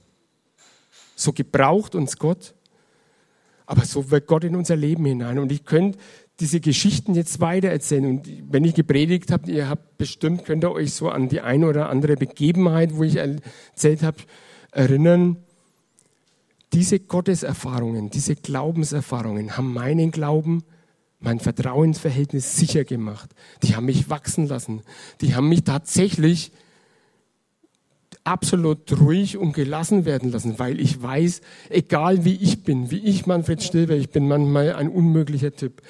So 1.16 1.32
gebraucht 1.32 1.94
uns 1.94 2.18
Gott. 2.18 2.54
Aber 3.66 3.84
so 3.84 4.10
wirkt 4.10 4.26
Gott 4.26 4.44
in 4.44 4.56
unser 4.56 4.76
Leben 4.76 5.04
hinein. 5.06 5.38
Und 5.38 5.50
ich 5.52 5.64
könnte 5.64 5.98
diese 6.40 6.60
Geschichten 6.60 7.14
jetzt 7.14 7.40
weiter 7.40 7.68
erzählen. 7.68 8.06
Und 8.06 8.28
wenn 8.50 8.64
ich 8.64 8.74
gepredigt 8.74 9.30
habe, 9.30 9.50
ihr 9.50 9.68
habt 9.68 9.96
bestimmt, 9.98 10.44
könnt 10.44 10.64
ihr 10.64 10.72
euch 10.72 10.92
so 10.92 11.08
an 11.08 11.28
die 11.28 11.40
eine 11.40 11.68
oder 11.68 11.88
andere 11.88 12.16
Begebenheit, 12.16 12.96
wo 12.96 13.04
ich 13.04 13.16
erzählt 13.16 14.02
habe, 14.02 14.18
erinnern. 14.72 15.36
Diese 16.72 16.98
Gotteserfahrungen, 16.98 18.10
diese 18.10 18.34
Glaubenserfahrungen 18.34 19.56
haben 19.56 19.72
meinen 19.72 20.10
Glauben, 20.10 20.64
mein 21.20 21.38
Vertrauensverhältnis 21.38 22.56
sicher 22.56 22.84
gemacht. 22.84 23.30
Die 23.62 23.76
haben 23.76 23.86
mich 23.86 24.10
wachsen 24.10 24.48
lassen. 24.48 24.82
Die 25.20 25.34
haben 25.34 25.48
mich 25.48 25.62
tatsächlich 25.62 26.50
absolut 28.24 28.98
ruhig 29.00 29.37
und 29.37 29.52
gelassen 29.52 30.06
werden 30.06 30.32
lassen, 30.32 30.58
weil 30.58 30.80
ich 30.80 31.00
weiß, 31.00 31.42
egal 31.68 32.24
wie 32.24 32.34
ich 32.34 32.64
bin, 32.64 32.90
wie 32.90 32.98
ich 32.98 33.26
Manfred 33.26 33.62
Stilber, 33.62 33.94
ich 33.94 34.10
bin 34.10 34.26
manchmal 34.26 34.74
ein 34.74 34.88
unmöglicher 34.88 35.54
Typ. 35.54 35.82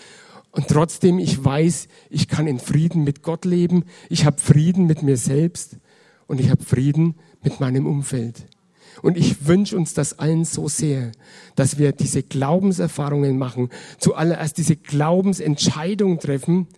Und 0.51 0.69
trotzdem, 0.69 1.19
ich 1.19 1.43
weiß, 1.43 1.89
ich 2.11 2.29
kann 2.29 2.47
in 2.47 2.59
Frieden 2.59 3.05
mit 3.05 3.23
Gott 3.23 3.45
leben, 3.45 3.85
ich 4.09 4.25
habe 4.25 4.41
Frieden 4.41 4.87
mit 4.87 5.03
mir 5.03 5.17
selbst 5.17 5.79
und 6.27 6.41
ich 6.41 6.51
habe 6.51 6.63
Frieden 6.63 7.15
mit 7.43 7.61
meinem 7.61 7.87
Umfeld. 7.87 8.47
Und 9.03 9.17
ich 9.17 9.47
wünsche 9.47 9.77
uns 9.77 9.95
das 9.95 10.19
allen 10.19 10.45
so 10.45 10.69
sehr, 10.69 11.13
dass 11.57 11.79
wir 11.79 11.93
diese 11.93 12.23
Glaubenserfahrungen 12.23 13.37
machen, 13.37 13.71
zuallererst 13.99 14.57
diese 14.57 14.77
Glaubensentscheidung 14.77 16.21
treffen, 16.21 16.69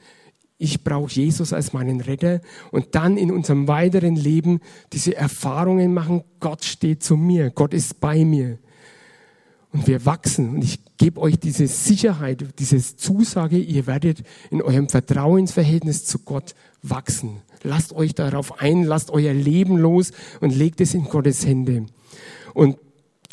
ich 0.59 0.85
brauche 0.85 1.13
Jesus 1.13 1.53
als 1.53 1.73
meinen 1.73 2.01
Retter 2.01 2.41
und 2.71 2.95
dann 2.95 3.17
in 3.17 3.31
unserem 3.31 3.69
weiteren 3.69 4.17
Leben 4.17 4.61
diese 4.93 5.15
Erfahrungen 5.15 5.93
machen, 5.93 6.25
Gott 6.41 6.65
steht 6.65 7.03
zu 7.03 7.17
mir, 7.17 7.51
Gott 7.51 7.75
ist 7.75 8.01
bei 8.01 8.25
mir. 8.25 8.59
Und 9.73 9.87
wir 9.87 10.07
wachsen 10.07 10.55
und 10.55 10.65
ich 10.65 10.79
gebe 10.97 11.21
euch 11.21 11.39
diese 11.39 11.67
Sicherheit, 11.67 12.43
diese 12.59 12.79
Zusage, 12.79 13.59
ihr 13.59 13.87
werdet 13.87 14.23
in 14.51 14.63
eurem 14.63 14.89
Vertrauensverhältnis 14.89 16.07
zu 16.07 16.21
Gott 16.21 16.55
wachsen. 16.83 17.43
Lasst 17.63 17.93
euch 17.93 18.15
darauf 18.15 18.61
ein, 18.61 18.85
lasst 18.85 19.11
euer 19.11 19.35
Leben 19.35 19.77
los 19.77 20.13
und 20.41 20.55
legt 20.55 20.81
es 20.81 20.95
in 20.95 21.05
Gottes 21.05 21.45
Hände. 21.45 21.87
Und 22.55 22.79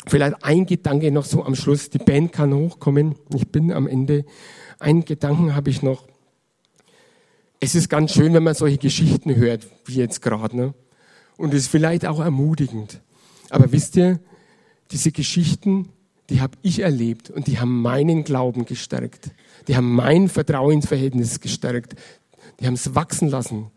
vielleicht 0.06 0.44
ein 0.44 0.66
Gedanke 0.66 1.10
noch 1.10 1.24
so 1.24 1.42
am 1.42 1.54
Schluss, 1.54 1.88
die 1.88 1.98
Band 1.98 2.32
kann 2.32 2.52
hochkommen, 2.52 3.14
ich 3.34 3.48
bin 3.48 3.72
am 3.72 3.86
Ende. 3.86 4.26
Einen 4.78 5.06
Gedanken 5.06 5.54
habe 5.54 5.70
ich 5.70 5.82
noch 5.82 6.06
es 7.64 7.74
ist 7.74 7.88
ganz 7.88 8.12
schön, 8.12 8.34
wenn 8.34 8.42
man 8.42 8.54
solche 8.54 8.76
Geschichten 8.76 9.34
hört, 9.34 9.66
wie 9.86 9.94
jetzt 9.94 10.20
gerade. 10.20 10.54
Ne? 10.54 10.74
Und 11.38 11.54
es 11.54 11.62
ist 11.62 11.68
vielleicht 11.68 12.04
auch 12.04 12.20
ermutigend. 12.20 13.00
Aber 13.48 13.72
wisst 13.72 13.96
ihr, 13.96 14.20
diese 14.90 15.12
Geschichten, 15.12 15.88
die 16.28 16.42
habe 16.42 16.58
ich 16.60 16.80
erlebt 16.80 17.30
und 17.30 17.46
die 17.46 17.58
haben 17.58 17.80
meinen 17.80 18.24
Glauben 18.24 18.66
gestärkt. 18.66 19.30
Die 19.66 19.76
haben 19.76 19.94
mein 19.94 20.28
Vertrauensverhältnis 20.28 21.40
gestärkt. 21.40 21.94
Die 22.60 22.66
haben 22.66 22.74
es 22.74 22.94
wachsen 22.94 23.28
lassen. 23.28 23.70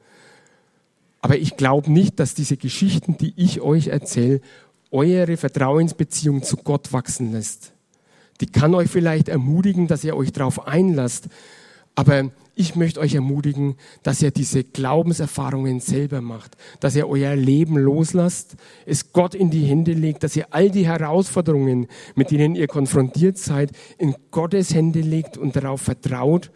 Aber 1.21 1.38
ich 1.38 1.56
glaube 1.56 1.91
nicht, 1.91 2.19
dass 2.19 2.34
diese 2.34 2.58
Geschichten, 2.58 3.17
die 3.17 3.34
ich 3.38 3.62
euch 3.62 3.88
erzähle, 3.88 4.41
eure 4.91 5.38
Vertrauensbeziehung 5.38 6.44
zu 6.44 6.58
Gott 6.58 6.92
wachsen 6.92 7.31
lässt. 7.31 7.73
Die 8.42 8.48
kann 8.48 8.75
euch 8.75 8.90
vielleicht 8.90 9.29
ermutigen, 9.29 9.88
dass 9.88 10.04
ihr 10.04 10.15
euch 10.15 10.31
darauf 10.31 10.67
einlasst. 10.67 11.27
Aber 11.96 12.31
ich 12.58 12.75
möchte 12.75 12.99
euch 12.99 13.13
ermutigen, 13.13 13.75
dass 14.01 14.21
ihr 14.21 14.31
diese 14.31 14.63
Glaubenserfahrungen 14.63 15.79
selber 15.79 16.21
macht, 16.21 16.58
dass 16.79 16.95
ihr 16.95 17.08
euer 17.08 17.35
Leben 17.35 17.77
loslasst, 17.77 18.55
es 18.87 19.13
Gott 19.13 19.35
in 19.35 19.51
die 19.51 19.63
Hände 19.63 19.93
legt, 19.93 20.23
dass 20.23 20.35
ihr 20.35 20.47
all 20.49 20.71
die 20.71 20.87
Herausforderungen, 20.87 21.87
mit 22.15 22.31
denen 22.31 22.55
ihr 22.55 22.67
konfrontiert 22.67 23.37
seid, 23.37 23.71
in 23.99 24.15
Gottes 24.31 24.73
Hände 24.73 25.01
legt 25.01 25.37
und 25.37 25.55
darauf 25.55 25.81
vertraut, 25.81 26.51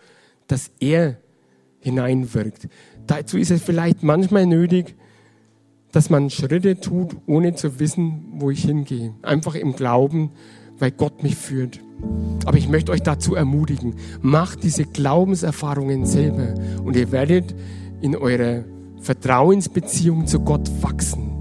dass 0.48 0.72
er 0.80 1.18
hineinwirkt. 1.80 2.68
Dazu 3.06 3.38
ist 3.38 3.52
es 3.52 3.62
vielleicht 3.62 4.02
manchmal 4.02 4.48
nötig, 4.48 4.96
dass 5.92 6.10
man 6.10 6.32
Schritte 6.32 6.80
tut, 6.80 7.16
ohne 7.28 7.54
zu 7.54 7.80
wissen, 7.80 8.26
wo 8.38 8.50
ich 8.50 8.64
hingehe. 8.64 9.14
Einfach 9.22 9.54
im 9.54 9.76
Glauben, 9.76 10.32
weil 10.82 10.92
Gott 10.92 11.24
mich 11.24 11.36
führt. 11.36 11.80
Aber 12.46 12.58
ich 12.58 12.68
möchte 12.68 12.92
euch 12.92 13.04
dazu 13.04 13.36
ermutigen, 13.36 13.94
macht 14.22 14.64
diese 14.64 14.84
Glaubenserfahrungen 14.84 16.06
selber 16.06 16.56
und 16.84 16.96
ihr 16.96 17.12
werdet 17.12 17.54
in 18.02 18.16
eurer 18.16 18.64
Vertrauensbeziehung 19.00 20.26
zu 20.26 20.40
Gott 20.40 20.70
wachsen. 20.82 21.32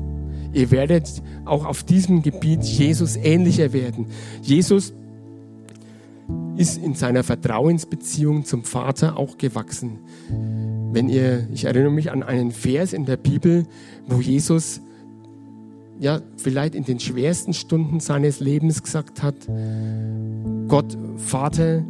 Ihr 0.52 0.70
werdet 0.70 1.22
auch 1.46 1.64
auf 1.64 1.82
diesem 1.84 2.22
Gebiet 2.22 2.62
Jesus 2.64 3.16
ähnlicher 3.16 3.72
werden. 3.72 4.06
Jesus 4.42 4.92
ist 6.56 6.76
in 6.76 6.94
seiner 6.94 7.22
Vertrauensbeziehung 7.22 8.44
zum 8.44 8.64
Vater 8.64 9.16
auch 9.16 9.38
gewachsen. 9.38 10.00
Wenn 10.92 11.08
ihr, 11.08 11.48
ich 11.52 11.64
erinnere 11.64 11.92
mich 11.92 12.10
an 12.10 12.22
einen 12.22 12.50
Vers 12.50 12.92
in 12.92 13.06
der 13.06 13.16
Bibel, 13.16 13.64
wo 14.06 14.20
Jesus 14.20 14.82
ja 16.00 16.20
vielleicht 16.38 16.74
in 16.74 16.84
den 16.84 16.98
schwersten 16.98 17.52
Stunden 17.52 18.00
seines 18.00 18.40
Lebens 18.40 18.82
gesagt 18.82 19.22
hat, 19.22 19.36
Gott, 20.66 20.96
Vater, 21.16 21.84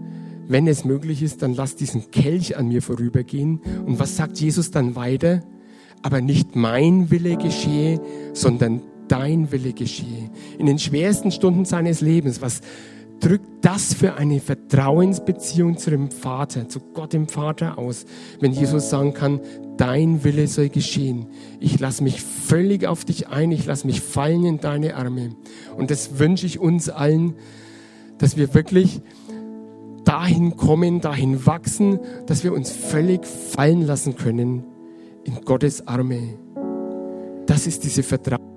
wenn 0.49 0.67
es 0.67 0.85
möglich 0.85 1.23
ist, 1.23 1.43
dann 1.43 1.55
lass 1.55 1.77
diesen 1.77 2.11
Kelch 2.11 2.57
an 2.57 2.69
mir 2.69 2.83
vorübergehen. 2.83 3.61
Und 3.87 4.01
was 4.01 4.17
sagt 4.17 4.39
Jesus 4.41 4.73
dann 4.73 4.97
weiter? 4.97 5.43
Aber 6.03 6.21
nicht 6.21 6.57
mein 6.57 7.11
Wille 7.11 7.37
geschehe, 7.37 8.01
sondern 8.33 8.83
dein 9.07 9.53
Wille 9.53 9.73
geschehe. 9.73 10.31
In 10.59 10.67
den 10.67 10.79
schwersten 10.79 11.31
Stunden 11.31 11.65
seines 11.65 12.01
Lebens, 12.01 12.43
was 12.43 12.63
drückt 13.21 13.65
das 13.65 13.95
für 13.95 14.15
eine 14.15 14.41
Vertrauensbeziehung 14.41 15.77
zu 15.77 15.91
dem 15.91 16.11
Vater, 16.11 16.69
zu 16.69 16.81
Gott 16.95 17.13
dem 17.13 17.29
Vater 17.29 17.79
aus, 17.79 18.07
wenn 18.41 18.53
Jesus 18.53 18.91
sagen 18.91 19.15
kann, 19.15 19.41
dein 19.77 20.25
Wille 20.25 20.47
soll 20.47 20.71
geschehen. 20.71 21.27
Ich 21.61 21.79
lasse 21.79 22.03
mich 22.03 22.23
völlig 22.23 22.87
auf 22.87 23.05
dich 23.05 23.29
ein, 23.29 23.53
ich 23.53 23.67
lasse 23.67 23.87
mich 23.87 24.01
fallen 24.01 24.45
in 24.45 24.59
deine 24.59 24.97
Arme. 24.97 25.37
Und 25.77 25.91
das 25.91 26.19
wünsche 26.19 26.47
ich 26.47 26.59
uns 26.59 26.89
allen, 26.89 27.35
dass 28.19 28.37
wir 28.37 28.55
wirklich 28.55 29.01
dahin 30.05 30.57
kommen, 30.57 31.01
dahin 31.01 31.47
wachsen, 31.47 32.01
dass 32.27 32.43
wir 32.43 32.53
uns 32.53 32.71
völlig 32.71 33.27
fallen 33.27 33.87
lassen 33.87 34.17
können 34.17 34.65
in 35.25 35.45
Gottes 35.45 35.87
Arme. 35.87 36.39
Das 37.47 37.67
ist 37.67 37.85
diese 37.85 38.03
Vertrauen. 38.03 38.50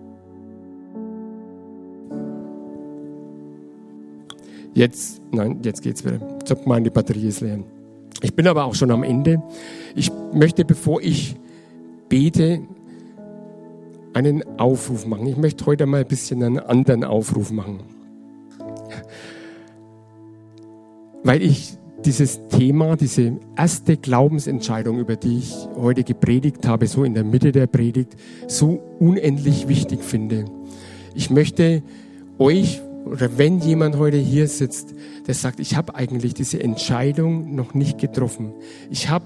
Jetzt, 4.73 5.21
nein, 5.31 5.59
jetzt 5.63 5.81
geht's 5.81 6.03
wieder. 6.03 6.19
Zuck 6.45 6.65
mal, 6.65 6.81
die 6.81 6.89
Batterie 6.89 7.27
ist 7.27 7.41
leer. 7.41 7.59
Ich 8.21 8.33
bin 8.33 8.47
aber 8.47 8.65
auch 8.65 8.75
schon 8.75 8.91
am 8.91 9.03
Ende. 9.03 9.41
Ich 9.95 10.11
möchte, 10.33 10.65
bevor 10.65 11.01
ich 11.01 11.35
bete, 12.09 12.61
einen 14.13 14.43
Aufruf 14.59 15.05
machen. 15.05 15.27
Ich 15.27 15.37
möchte 15.37 15.65
heute 15.65 15.85
mal 15.85 16.01
ein 16.01 16.07
bisschen 16.07 16.43
einen 16.43 16.59
anderen 16.59 17.03
Aufruf 17.03 17.51
machen. 17.51 17.79
Weil 21.23 21.41
ich 21.41 21.77
dieses 22.05 22.47
Thema, 22.49 22.95
diese 22.95 23.37
erste 23.55 23.97
Glaubensentscheidung, 23.97 24.99
über 24.99 25.15
die 25.15 25.37
ich 25.37 25.55
heute 25.75 26.03
gepredigt 26.03 26.67
habe, 26.67 26.87
so 26.87 27.03
in 27.03 27.13
der 27.13 27.23
Mitte 27.23 27.51
der 27.51 27.67
Predigt, 27.67 28.15
so 28.47 28.81
unendlich 28.99 29.67
wichtig 29.67 30.03
finde. 30.03 30.45
Ich 31.15 31.29
möchte 31.29 31.81
euch 32.39 32.81
oder 33.05 33.37
wenn 33.37 33.59
jemand 33.59 33.97
heute 33.97 34.17
hier 34.17 34.47
sitzt, 34.47 34.93
der 35.27 35.33
sagt, 35.33 35.59
ich 35.59 35.75
habe 35.75 35.95
eigentlich 35.95 36.33
diese 36.33 36.61
Entscheidung 36.61 37.55
noch 37.55 37.73
nicht 37.73 37.97
getroffen. 37.97 38.53
Ich 38.89 39.09
habe 39.09 39.25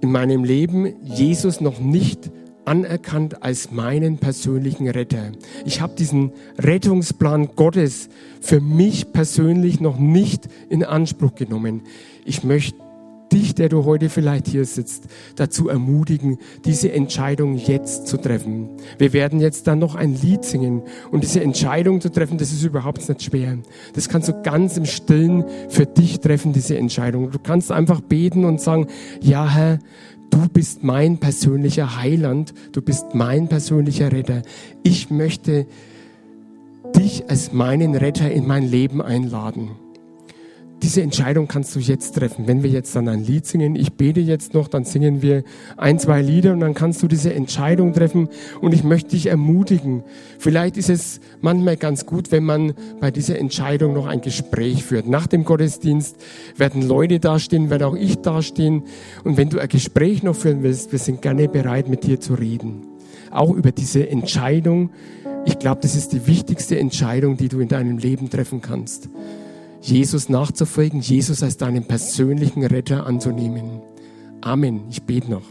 in 0.00 0.12
meinem 0.12 0.44
Leben 0.44 0.94
Jesus 1.02 1.60
noch 1.60 1.80
nicht 1.80 2.30
anerkannt 2.64 3.42
als 3.42 3.70
meinen 3.70 4.18
persönlichen 4.18 4.88
Retter. 4.88 5.32
Ich 5.64 5.80
habe 5.80 5.94
diesen 5.96 6.32
Rettungsplan 6.58 7.50
Gottes 7.56 8.08
für 8.40 8.60
mich 8.60 9.12
persönlich 9.12 9.80
noch 9.80 9.98
nicht 9.98 10.48
in 10.68 10.84
Anspruch 10.84 11.34
genommen. 11.34 11.82
Ich 12.24 12.44
möchte 12.44 12.83
dich, 13.34 13.54
der 13.54 13.68
du 13.68 13.84
heute 13.84 14.08
vielleicht 14.08 14.46
hier 14.46 14.64
sitzt, 14.64 15.04
dazu 15.36 15.68
ermutigen, 15.68 16.38
diese 16.64 16.92
Entscheidung 16.92 17.56
jetzt 17.56 18.06
zu 18.06 18.16
treffen. 18.16 18.70
Wir 18.96 19.12
werden 19.12 19.40
jetzt 19.40 19.66
dann 19.66 19.80
noch 19.80 19.96
ein 19.96 20.14
Lied 20.14 20.44
singen 20.44 20.82
und 21.10 21.24
diese 21.24 21.42
Entscheidung 21.42 22.00
zu 22.00 22.10
treffen, 22.10 22.38
das 22.38 22.52
ist 22.52 22.62
überhaupt 22.62 23.06
nicht 23.06 23.22
schwer. 23.22 23.58
Das 23.94 24.08
kannst 24.08 24.28
du 24.28 24.42
ganz 24.42 24.76
im 24.76 24.86
Stillen 24.86 25.44
für 25.68 25.84
dich 25.84 26.20
treffen, 26.20 26.52
diese 26.52 26.78
Entscheidung. 26.78 27.30
Du 27.32 27.38
kannst 27.38 27.72
einfach 27.72 28.00
beten 28.00 28.44
und 28.44 28.60
sagen, 28.60 28.86
ja 29.20 29.48
Herr, 29.48 29.80
du 30.30 30.48
bist 30.48 30.84
mein 30.84 31.18
persönlicher 31.18 32.00
Heiland, 32.00 32.54
du 32.72 32.80
bist 32.80 33.14
mein 33.14 33.48
persönlicher 33.48 34.12
Retter. 34.12 34.42
Ich 34.84 35.10
möchte 35.10 35.66
dich 36.96 37.28
als 37.28 37.52
meinen 37.52 37.96
Retter 37.96 38.30
in 38.30 38.46
mein 38.46 38.62
Leben 38.62 39.02
einladen 39.02 39.70
diese 40.82 41.02
Entscheidung 41.02 41.48
kannst 41.48 41.74
du 41.74 41.80
jetzt 41.80 42.14
treffen. 42.14 42.46
Wenn 42.46 42.62
wir 42.62 42.70
jetzt 42.70 42.94
dann 42.94 43.08
ein 43.08 43.24
Lied 43.24 43.46
singen, 43.46 43.74
ich 43.74 43.94
bete 43.94 44.20
jetzt 44.20 44.54
noch, 44.54 44.68
dann 44.68 44.84
singen 44.84 45.22
wir 45.22 45.44
ein, 45.76 45.98
zwei 45.98 46.20
Lieder 46.20 46.52
und 46.52 46.60
dann 46.60 46.74
kannst 46.74 47.02
du 47.02 47.08
diese 47.08 47.32
Entscheidung 47.32 47.92
treffen. 47.92 48.28
Und 48.60 48.74
ich 48.74 48.84
möchte 48.84 49.10
dich 49.10 49.26
ermutigen. 49.26 50.02
Vielleicht 50.38 50.76
ist 50.76 50.90
es 50.90 51.20
manchmal 51.40 51.76
ganz 51.76 52.06
gut, 52.06 52.32
wenn 52.32 52.44
man 52.44 52.74
bei 53.00 53.10
dieser 53.10 53.38
Entscheidung 53.38 53.94
noch 53.94 54.06
ein 54.06 54.20
Gespräch 54.20 54.84
führt. 54.84 55.06
Nach 55.06 55.26
dem 55.26 55.44
Gottesdienst 55.44 56.16
werden 56.56 56.82
Leute 56.82 57.20
dastehen, 57.20 57.70
werde 57.70 57.86
auch 57.86 57.96
ich 57.96 58.16
dastehen. 58.16 58.82
Und 59.22 59.36
wenn 59.36 59.48
du 59.48 59.58
ein 59.58 59.68
Gespräch 59.68 60.22
noch 60.22 60.36
führen 60.36 60.62
willst, 60.62 60.92
wir 60.92 60.98
sind 60.98 61.22
gerne 61.22 61.48
bereit, 61.48 61.88
mit 61.88 62.04
dir 62.04 62.20
zu 62.20 62.34
reden. 62.34 62.82
Auch 63.30 63.54
über 63.54 63.72
diese 63.72 64.08
Entscheidung. 64.08 64.90
Ich 65.46 65.58
glaube, 65.58 65.80
das 65.82 65.94
ist 65.96 66.12
die 66.12 66.26
wichtigste 66.26 66.78
Entscheidung, 66.78 67.36
die 67.36 67.48
du 67.48 67.60
in 67.60 67.68
deinem 67.68 67.98
Leben 67.98 68.30
treffen 68.30 68.60
kannst. 68.60 69.08
Jesus 69.84 70.30
nachzufolgen, 70.30 71.00
Jesus 71.00 71.42
als 71.42 71.58
deinen 71.58 71.84
persönlichen 71.84 72.64
Retter 72.64 73.06
anzunehmen. 73.06 73.82
Amen. 74.40 74.84
Ich 74.88 75.02
bete 75.02 75.30
noch. 75.30 75.42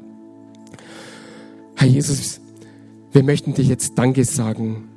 Herr 1.76 1.88
Jesus, 1.88 2.42
wir 3.12 3.22
möchten 3.22 3.54
dir 3.54 3.64
jetzt 3.64 3.96
Danke 3.96 4.26
sagen, 4.26 4.90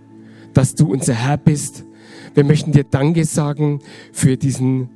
dass 0.55 0.75
du 0.75 0.91
unser 0.91 1.13
Herr 1.13 1.37
bist. 1.37 1.85
Wir 2.35 2.45
möchten 2.45 2.73
dir 2.73 2.85
Danke 2.85 3.27
sagen 3.27 3.81
für 4.11 4.39
diesen 4.39 4.89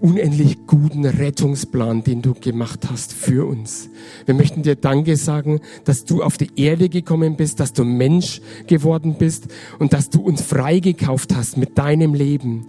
unendlich 0.00 0.66
guten 0.66 1.04
Rettungsplan, 1.04 2.04
den 2.04 2.22
du 2.22 2.32
gemacht 2.32 2.88
hast 2.90 3.12
für 3.12 3.46
uns. 3.46 3.90
Wir 4.24 4.34
möchten 4.34 4.62
dir 4.62 4.76
Danke 4.76 5.16
sagen, 5.16 5.60
dass 5.84 6.06
du 6.06 6.22
auf 6.22 6.38
die 6.38 6.50
Erde 6.56 6.88
gekommen 6.88 7.36
bist, 7.36 7.60
dass 7.60 7.74
du 7.74 7.84
Mensch 7.84 8.40
geworden 8.66 9.16
bist 9.18 9.48
und 9.78 9.92
dass 9.92 10.08
du 10.08 10.22
uns 10.22 10.40
freigekauft 10.40 11.36
hast 11.36 11.58
mit 11.58 11.76
deinem 11.76 12.14
Leben. 12.14 12.68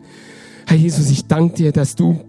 Herr 0.70 0.78
Jesus, 0.78 1.10
ich 1.10 1.26
danke 1.26 1.56
dir, 1.56 1.72
dass 1.72 1.96
du 1.96 2.20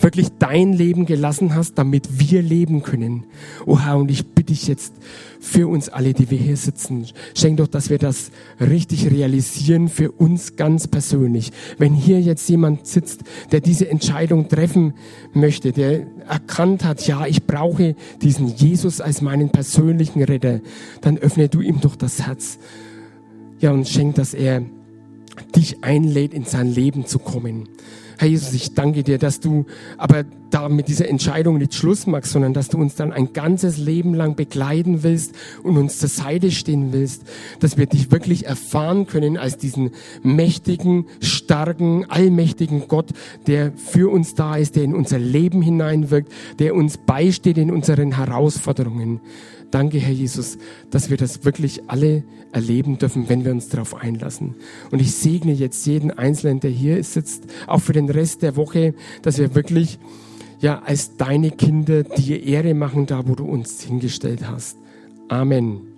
wirklich 0.00 0.28
dein 0.38 0.72
Leben 0.72 1.04
gelassen 1.04 1.56
hast, 1.56 1.74
damit 1.78 2.20
wir 2.20 2.40
leben 2.40 2.84
können. 2.84 3.26
Oh 3.66 3.80
Herr, 3.80 3.96
und 3.96 4.08
ich 4.08 4.24
bitte 4.24 4.52
dich 4.52 4.68
jetzt 4.68 4.94
für 5.40 5.66
uns 5.66 5.88
alle, 5.88 6.14
die 6.14 6.30
wir 6.30 6.38
hier 6.38 6.56
sitzen, 6.56 7.04
schenk 7.34 7.56
doch, 7.56 7.66
dass 7.66 7.90
wir 7.90 7.98
das 7.98 8.30
richtig 8.60 9.10
realisieren 9.10 9.88
für 9.88 10.12
uns 10.12 10.54
ganz 10.54 10.86
persönlich. 10.86 11.50
Wenn 11.76 11.92
hier 11.92 12.20
jetzt 12.20 12.48
jemand 12.48 12.86
sitzt, 12.86 13.22
der 13.50 13.58
diese 13.58 13.90
Entscheidung 13.90 14.46
treffen 14.46 14.94
möchte, 15.34 15.72
der 15.72 16.06
erkannt 16.28 16.84
hat, 16.84 17.04
ja, 17.08 17.26
ich 17.26 17.48
brauche 17.48 17.96
diesen 18.22 18.46
Jesus 18.46 19.00
als 19.00 19.22
meinen 19.22 19.50
persönlichen 19.50 20.22
Retter, 20.22 20.60
dann 21.00 21.18
öffne 21.18 21.48
du 21.48 21.60
ihm 21.60 21.80
doch 21.80 21.96
das 21.96 22.22
Herz. 22.22 22.60
Ja, 23.58 23.72
und 23.72 23.88
schenk, 23.88 24.14
dass 24.14 24.34
er 24.34 24.62
dich 25.54 25.82
einlädt, 25.82 26.34
in 26.34 26.44
sein 26.44 26.68
Leben 26.68 27.06
zu 27.06 27.18
kommen. 27.18 27.68
Herr 28.18 28.28
Jesus, 28.28 28.52
ich 28.52 28.74
danke 28.74 29.02
dir, 29.02 29.18
dass 29.18 29.40
du 29.40 29.66
aber 29.96 30.24
da 30.50 30.68
mit 30.68 30.86
dieser 30.86 31.08
Entscheidung 31.08 31.58
nicht 31.58 31.74
Schluss 31.74 32.06
machst, 32.06 32.30
sondern 32.30 32.52
dass 32.52 32.68
du 32.68 32.78
uns 32.78 32.94
dann 32.94 33.12
ein 33.12 33.32
ganzes 33.32 33.78
Leben 33.78 34.14
lang 34.14 34.36
begleiten 34.36 35.02
willst 35.02 35.34
und 35.64 35.76
uns 35.76 35.98
zur 35.98 36.08
Seite 36.08 36.50
stehen 36.50 36.92
willst, 36.92 37.24
dass 37.58 37.78
wir 37.78 37.86
dich 37.86 38.12
wirklich 38.12 38.46
erfahren 38.46 39.06
können 39.06 39.38
als 39.38 39.56
diesen 39.56 39.90
mächtigen, 40.22 41.06
starken, 41.20 42.04
allmächtigen 42.08 42.86
Gott, 42.86 43.10
der 43.46 43.72
für 43.72 44.12
uns 44.12 44.34
da 44.34 44.56
ist, 44.56 44.76
der 44.76 44.84
in 44.84 44.94
unser 44.94 45.18
Leben 45.18 45.62
hineinwirkt, 45.62 46.30
der 46.58 46.76
uns 46.76 46.98
beisteht 46.98 47.58
in 47.58 47.70
unseren 47.70 48.16
Herausforderungen. 48.16 49.20
Danke, 49.72 49.98
Herr 49.98 50.12
Jesus, 50.12 50.58
dass 50.90 51.08
wir 51.08 51.16
das 51.16 51.44
wirklich 51.46 51.82
alle 51.88 52.22
erleben 52.52 52.98
dürfen, 52.98 53.28
wenn 53.30 53.44
wir 53.44 53.52
uns 53.52 53.70
darauf 53.70 53.94
einlassen. 53.94 54.54
Und 54.90 55.00
ich 55.00 55.12
segne 55.14 55.52
jetzt 55.52 55.86
jeden 55.86 56.10
Einzelnen, 56.10 56.60
der 56.60 56.70
hier 56.70 57.02
sitzt, 57.02 57.44
auch 57.66 57.80
für 57.80 57.94
den 57.94 58.10
Rest 58.10 58.42
der 58.42 58.56
Woche, 58.56 58.94
dass 59.22 59.38
wir 59.38 59.54
wirklich, 59.54 59.98
ja, 60.60 60.82
als 60.82 61.16
deine 61.16 61.50
Kinder 61.50 62.02
dir 62.02 62.42
Ehre 62.42 62.74
machen, 62.74 63.06
da 63.06 63.26
wo 63.26 63.34
du 63.34 63.46
uns 63.46 63.82
hingestellt 63.82 64.46
hast. 64.46 64.76
Amen. 65.28 65.91